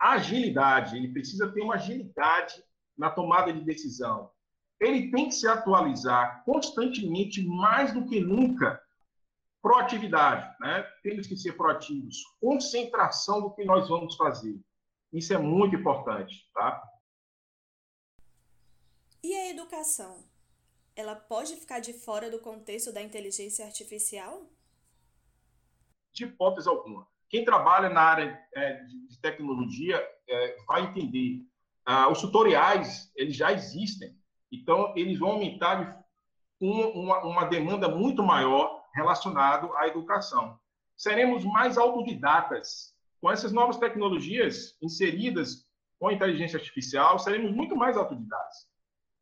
agilidade, 0.00 0.96
ele 0.96 1.12
precisa 1.12 1.52
ter 1.52 1.62
uma 1.62 1.76
agilidade 1.76 2.60
na 2.98 3.08
tomada 3.08 3.52
de 3.52 3.64
decisão 3.64 4.33
ele 4.80 5.10
tem 5.10 5.26
que 5.26 5.34
se 5.34 5.46
atualizar 5.46 6.44
constantemente, 6.44 7.44
mais 7.46 7.92
do 7.92 8.06
que 8.06 8.20
nunca. 8.20 8.80
Proatividade, 9.62 10.54
né? 10.60 10.82
Temos 11.02 11.26
que 11.26 11.36
ser 11.36 11.52
proativos. 11.52 12.18
Concentração 12.40 13.40
do 13.40 13.54
que 13.54 13.64
nós 13.64 13.88
vamos 13.88 14.14
fazer. 14.16 14.60
Isso 15.12 15.32
é 15.32 15.38
muito 15.38 15.76
importante, 15.76 16.50
tá? 16.52 16.82
E 19.22 19.34
a 19.34 19.50
educação? 19.50 20.22
ela 20.96 21.14
pode 21.14 21.56
ficar 21.56 21.80
de 21.80 21.92
fora 21.92 22.30
do 22.30 22.38
contexto 22.38 22.92
da 22.92 23.02
inteligência 23.02 23.64
artificial? 23.64 24.48
De 26.12 26.24
hipótese 26.24 26.68
alguma. 26.68 27.06
Quem 27.28 27.44
trabalha 27.44 27.88
na 27.88 28.00
área 28.00 28.46
é, 28.54 28.84
de 28.84 29.18
tecnologia 29.20 29.96
é, 30.28 30.56
vai 30.66 30.82
entender. 30.82 31.44
Ah, 31.84 32.08
os 32.08 32.20
tutoriais, 32.20 33.10
eles 33.16 33.36
já 33.36 33.52
existem. 33.52 34.16
Então, 34.52 34.92
eles 34.96 35.18
vão 35.18 35.32
aumentar 35.32 36.04
uma, 36.60 37.24
uma 37.24 37.44
demanda 37.44 37.88
muito 37.88 38.22
maior 38.22 38.84
relacionado 38.94 39.74
à 39.76 39.86
educação. 39.86 40.58
Seremos 40.96 41.44
mais 41.44 41.76
autodidatas. 41.76 42.94
Com 43.20 43.32
essas 43.32 43.52
novas 43.52 43.78
tecnologias 43.78 44.76
inseridas 44.82 45.66
com 45.98 46.08
a 46.08 46.12
inteligência 46.12 46.58
artificial, 46.58 47.18
seremos 47.18 47.50
muito 47.52 47.74
mais 47.74 47.96
autodidatas. 47.96 48.68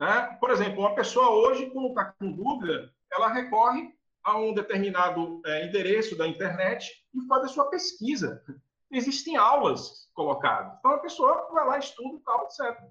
Né? 0.01 0.37
Por 0.41 0.51
exemplo, 0.51 0.81
uma 0.81 0.95
pessoa 0.95 1.31
hoje, 1.31 1.71
quando 1.71 1.91
está 1.91 2.07
com 2.07 2.33
dúvida, 2.33 2.93
ela 3.13 3.29
recorre 3.33 3.95
a 4.25 4.37
um 4.37 4.53
determinado 4.53 5.41
é, 5.47 5.67
endereço 5.67 6.17
da 6.17 6.27
internet 6.27 7.05
e 7.15 7.27
faz 7.27 7.45
a 7.45 7.49
sua 7.49 7.71
pesquisa. 7.71 8.43
Existem 8.91 9.37
aulas 9.37 10.11
colocadas. 10.13 10.77
Então, 10.79 10.93
a 10.93 10.99
pessoa 10.99 11.49
vai 11.53 11.67
lá, 11.67 11.79
estuda 11.79 12.17
e 12.17 12.21
tal, 12.21 12.45
etc. 12.45 12.83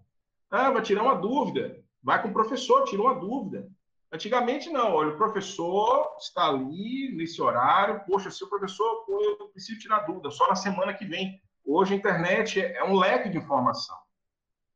Ah, 0.50 0.72
vai 0.72 0.82
tirar 0.82 1.04
uma 1.04 1.16
dúvida, 1.16 1.84
vai 2.04 2.22
com 2.22 2.30
o 2.30 2.34
professor, 2.34 2.84
tira 2.86 3.02
uma 3.02 3.16
dúvida. 3.16 3.70
Antigamente, 4.12 4.70
não. 4.70 4.94
Olha, 4.94 5.10
o 5.10 5.18
professor 5.18 6.16
está 6.20 6.50
ali 6.50 7.14
nesse 7.16 7.42
horário. 7.42 8.04
Poxa, 8.06 8.30
se 8.30 8.44
o 8.44 8.50
professor, 8.50 9.06
eu 9.08 9.50
preciso 9.50 9.80
tirar 9.80 10.02
dúvida, 10.02 10.30
só 10.30 10.48
na 10.48 10.56
semana 10.56 10.94
que 10.94 11.06
vem. 11.06 11.42
Hoje 11.66 11.94
a 11.94 11.98
internet 11.98 12.60
é 12.60 12.84
um 12.84 12.98
leque 12.98 13.30
de 13.30 13.38
informação. 13.38 13.96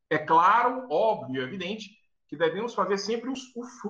É 0.10 0.18
claro, 0.18 0.88
óbvio, 0.90 1.42
evidente, 1.42 1.90
que 2.28 2.38
devemos 2.38 2.74
fazer 2.74 2.98
sempre 2.98 3.30
um, 3.30 3.34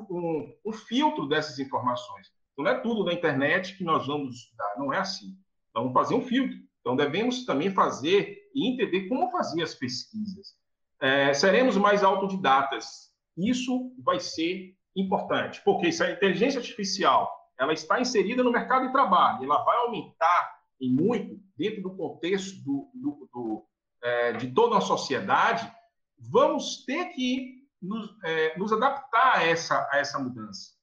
um, 0.10 0.56
um, 0.66 0.74
filtro 0.74 1.28
dessas 1.28 1.60
informações. 1.60 2.28
Então, 2.54 2.66
não 2.66 2.72
é 2.72 2.80
tudo 2.80 3.04
na 3.04 3.14
internet 3.14 3.78
que 3.78 3.84
nós 3.84 4.08
vamos 4.08 4.36
estudar, 4.36 4.76
não 4.78 4.94
é 4.94 5.00
assim. 5.00 5.38
Então, 5.70 5.84
vamos 5.84 5.94
fazer 5.94 6.16
um 6.16 6.22
filtro. 6.22 6.58
Então, 6.80 6.96
devemos 6.96 7.46
também 7.46 7.70
fazer 7.70 8.50
e 8.54 8.72
entender 8.72 9.08
como 9.08 9.30
fazer 9.30 9.62
as 9.62 9.76
pesquisas. 9.76 10.56
É, 11.02 11.34
seremos 11.34 11.76
mais 11.78 12.04
autodidatas. 12.04 13.14
Isso 13.38 13.94
vai 14.00 14.20
ser 14.20 14.76
importante, 14.96 15.62
porque 15.64 15.92
se 15.92 16.04
a 16.04 16.12
inteligência 16.12 16.60
artificial 16.60 17.32
ela 17.60 17.74
está 17.74 18.00
inserida 18.00 18.44
no 18.44 18.52
mercado 18.52 18.88
de 18.88 18.92
trabalho, 18.92 19.44
ela 19.44 19.64
vai 19.64 19.78
aumentar 19.78 20.60
em 20.80 20.92
muito 20.92 21.40
dentro 21.58 21.82
do 21.82 21.96
contexto 21.96 22.58
do, 22.64 22.90
do, 22.94 23.30
do, 23.34 23.68
é, 24.04 24.34
de 24.34 24.52
toda 24.52 24.78
a 24.78 24.82
sociedade, 24.82 25.72
vamos 26.18 26.84
ter 26.86 27.06
que 27.10 27.66
nos, 27.82 28.10
é, 28.24 28.58
nos 28.58 28.72
adaptar 28.74 29.38
a 29.38 29.44
essa, 29.44 29.88
a 29.92 29.98
essa 29.98 30.20
mudança. 30.20 30.74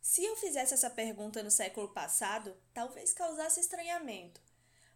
Se 0.00 0.24
eu 0.24 0.36
fizesse 0.36 0.74
essa 0.74 0.90
pergunta 0.90 1.42
no 1.42 1.50
século 1.50 1.88
passado, 1.88 2.56
talvez 2.74 3.12
causasse 3.12 3.60
estranhamento. 3.60 4.40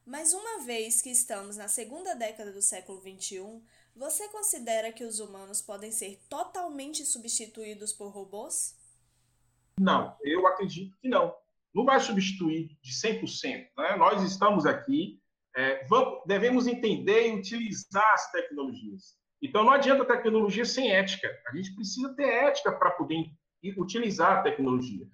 Mas 0.04 0.34
uma 0.34 0.62
vez 0.64 1.00
que 1.00 1.10
estamos 1.10 1.56
na 1.56 1.68
segunda 1.68 2.14
década 2.14 2.52
do 2.52 2.60
século 2.60 3.00
XXI, 3.00 3.62
você 3.96 4.28
considera 4.28 4.92
que 4.92 5.04
os 5.04 5.20
humanos 5.20 5.62
podem 5.62 5.92
ser 5.92 6.20
totalmente 6.28 7.04
substituídos 7.04 7.92
por 7.92 8.08
robôs? 8.08 8.76
Não, 9.78 10.16
eu 10.22 10.46
acredito 10.46 10.96
que 11.00 11.08
não. 11.08 11.34
Não 11.74 11.84
vai 11.84 11.98
substituir 12.00 12.76
de 12.82 12.92
100%. 12.92 13.68
Né? 13.76 13.96
Nós 13.96 14.22
estamos 14.22 14.66
aqui, 14.66 15.20
é, 15.56 15.84
vamos, 15.86 16.22
devemos 16.26 16.66
entender 16.66 17.28
e 17.28 17.38
utilizar 17.38 18.12
as 18.12 18.30
tecnologias. 18.30 19.16
Então, 19.42 19.64
não 19.64 19.72
adianta 19.72 20.04
tecnologia 20.04 20.64
sem 20.64 20.92
ética. 20.92 21.28
A 21.48 21.56
gente 21.56 21.74
precisa 21.74 22.14
ter 22.14 22.28
ética 22.28 22.72
para 22.72 22.92
poder 22.92 23.30
utilizar 23.76 24.38
a 24.38 24.42
tecnologia. 24.42 25.06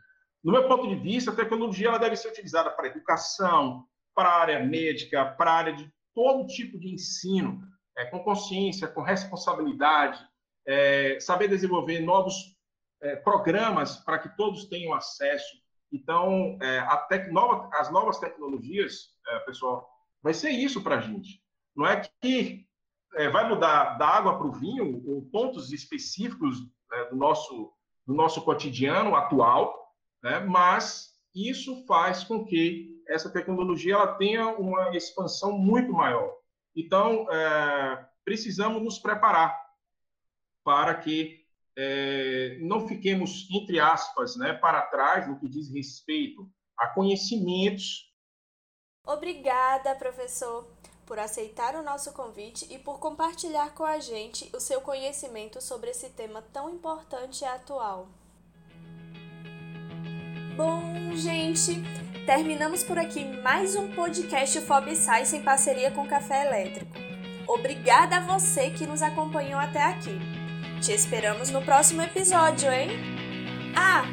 No 0.43 0.53
meu 0.53 0.69
ponto 0.69 0.89
de 0.89 0.95
vista, 0.95 1.31
a 1.31 1.37
tecnologia 1.37 1.89
ela 1.89 1.99
deve 1.99 2.17
ser 2.17 2.29
utilizada 2.29 2.71
para 2.71 2.89
educação, 2.89 3.85
para 4.15 4.29
a 4.29 4.41
área 4.41 4.65
médica, 4.65 5.25
para 5.25 5.51
a 5.51 5.55
área 5.55 5.73
de 5.75 5.93
todo 6.15 6.47
tipo 6.47 6.79
de 6.79 6.95
ensino, 6.95 7.61
é, 8.01 8.07
com 8.07 8.21
consciência, 8.21 8.89
com 8.89 9.03
responsabilidade, 9.03 10.19
é, 10.67 11.19
saber 11.21 11.49
desenvolver 11.49 12.01
novos 12.01 12.35
é, 13.03 13.17
programas 13.17 13.97
para 13.99 14.19
que 14.19 14.35
todos 14.37 14.65
tenham 14.69 14.95
acesso. 14.95 15.59
Então, 15.93 16.59
é, 16.63 17.31
nova, 17.31 17.69
as 17.75 17.91
novas 17.91 18.19
tecnologias, 18.19 19.11
é, 19.29 19.39
pessoal, 19.41 19.87
vai 20.23 20.33
ser 20.33 20.51
isso 20.51 20.83
para 20.83 20.97
a 20.97 21.01
gente. 21.01 21.43
Não 21.77 21.87
é 21.87 22.01
que 22.23 22.67
é, 23.17 23.29
vai 23.29 23.47
mudar 23.47 23.99
da 23.99 24.07
água 24.07 24.39
para 24.39 24.47
o 24.47 24.53
vinho, 24.53 25.03
ou 25.07 25.23
pontos 25.31 25.73
específicos 25.73 26.59
do, 27.11 27.17
nosso, 27.17 27.73
do 28.07 28.15
nosso 28.15 28.43
cotidiano 28.43 29.15
atual, 29.15 29.93
né, 30.23 30.41
mas 30.41 31.11
isso 31.35 31.85
faz 31.87 32.25
com 32.25 32.45
que 32.45 33.03
essa 33.09 33.31
tecnologia 33.31 33.95
ela 33.95 34.15
tenha 34.15 34.49
uma 34.57 34.97
expansão 34.97 35.59
muito 35.59 35.93
maior. 35.93 36.40
Então, 36.75 37.27
é, 37.31 38.07
precisamos 38.25 38.83
nos 38.83 38.99
preparar 38.99 39.59
para 40.65 40.95
que 40.95 41.45
é, 41.77 42.59
não 42.61 42.87
fiquemos, 42.87 43.49
entre 43.51 43.81
aspas, 43.81 44.37
né, 44.37 44.53
para 44.53 44.83
trás 44.83 45.29
no 45.29 45.39
que 45.39 45.49
diz 45.49 45.73
respeito 45.73 46.51
a 46.77 46.89
conhecimentos. 46.89 48.11
Obrigada, 49.07 49.95
professor 49.95 50.69
por 51.11 51.19
aceitar 51.19 51.75
o 51.75 51.83
nosso 51.83 52.13
convite 52.13 52.73
e 52.73 52.79
por 52.79 53.01
compartilhar 53.01 53.75
com 53.75 53.83
a 53.83 53.99
gente 53.99 54.49
o 54.55 54.61
seu 54.61 54.81
conhecimento 54.81 55.61
sobre 55.61 55.91
esse 55.91 56.09
tema 56.11 56.41
tão 56.53 56.71
importante 56.71 57.43
e 57.43 57.45
atual. 57.45 58.07
Bom, 60.57 60.81
gente, 61.17 61.83
terminamos 62.31 62.85
por 62.85 62.97
aqui 62.97 63.25
mais 63.43 63.75
um 63.75 63.89
podcast 63.89 64.61
Fob 64.61 64.95
Science 64.95 65.37
em 65.37 65.43
parceria 65.43 65.91
com 65.91 66.07
Café 66.07 66.47
Elétrico. 66.47 66.93
Obrigada 67.49 68.19
a 68.19 68.21
você 68.21 68.71
que 68.71 68.87
nos 68.87 69.03
acompanhou 69.03 69.59
até 69.59 69.83
aqui. 69.83 70.17
Te 70.81 70.93
esperamos 70.93 71.51
no 71.51 71.61
próximo 71.61 72.03
episódio, 72.03 72.71
hein? 72.71 72.91
Ah, 73.75 74.05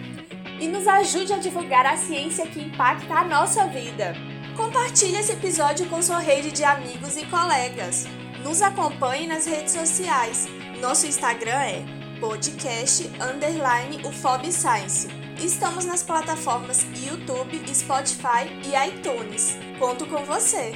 e 0.60 0.68
nos 0.68 0.88
ajude 0.88 1.32
a 1.32 1.38
divulgar 1.38 1.86
a 1.86 1.96
ciência 1.96 2.48
que 2.48 2.60
impacta 2.60 3.14
a 3.14 3.24
nossa 3.24 3.68
vida. 3.68 4.16
Compartilhe 4.56 5.18
esse 5.18 5.34
episódio 5.34 5.88
com 5.88 6.02
sua 6.02 6.18
rede 6.18 6.52
de 6.52 6.64
amigos 6.64 7.18
e 7.18 7.26
colegas. 7.28 8.08
Nos 8.44 8.64
acompanhe 8.64 9.28
nas 9.28 9.46
redes 9.46 9.74
sociais. 9.74 10.48
Nosso 10.82 11.06
Instagram 11.06 11.62
é 11.62 11.86
podcast 12.20 13.12
underline. 13.22 14.02
Estamos 15.40 15.86
nas 15.86 16.02
plataformas 16.02 16.84
YouTube, 16.96 17.62
Spotify 17.74 18.50
e 18.66 18.90
iTunes. 18.90 19.56
Conto 19.78 20.08
com 20.08 20.26
você. 20.26 20.72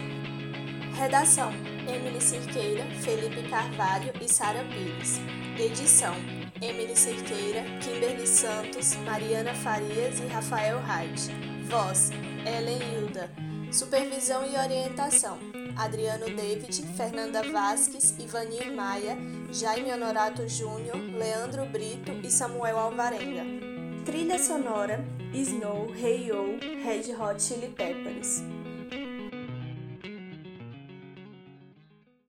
Redação: 0.94 1.52
Emily 1.88 2.22
Cerqueira, 2.22 2.86
Felipe 3.02 3.50
Carvalho 3.50 4.14
e 4.22 4.32
Sara 4.32 4.64
Pires. 4.66 5.20
Edição: 5.60 6.14
Emily 6.62 6.96
Cerqueira, 6.96 7.64
Kimberly 7.80 8.28
Santos, 8.28 8.96
Mariana 8.98 9.56
Farias 9.56 10.20
e 10.20 10.28
Rafael 10.28 10.80
Hyde. 10.80 11.32
Voz: 11.68 12.12
Ellen 12.46 12.78
Hilda. 12.94 13.32
Supervisão 13.72 14.46
e 14.46 14.56
orientação: 14.56 15.40
Adriano 15.76 16.28
David, 16.28 16.84
Fernanda 16.96 17.42
Vasques, 17.52 18.14
Ivanir 18.20 18.72
Maia, 18.72 19.18
Jaime 19.52 19.92
Honorato 19.92 20.48
Júnior, 20.48 20.98
Leandro 21.18 21.66
Brito 21.66 22.12
e 22.24 22.30
Samuel 22.30 22.78
Alvarenga. 22.78 23.71
Trilha 24.06 24.40
sonora: 24.40 25.04
Snow, 25.32 25.88
Hey 25.94 26.26
Yo, 26.26 26.58
Red 26.84 27.12
Hot 27.20 27.38
Chili 27.40 27.68
Peppers. 27.68 28.61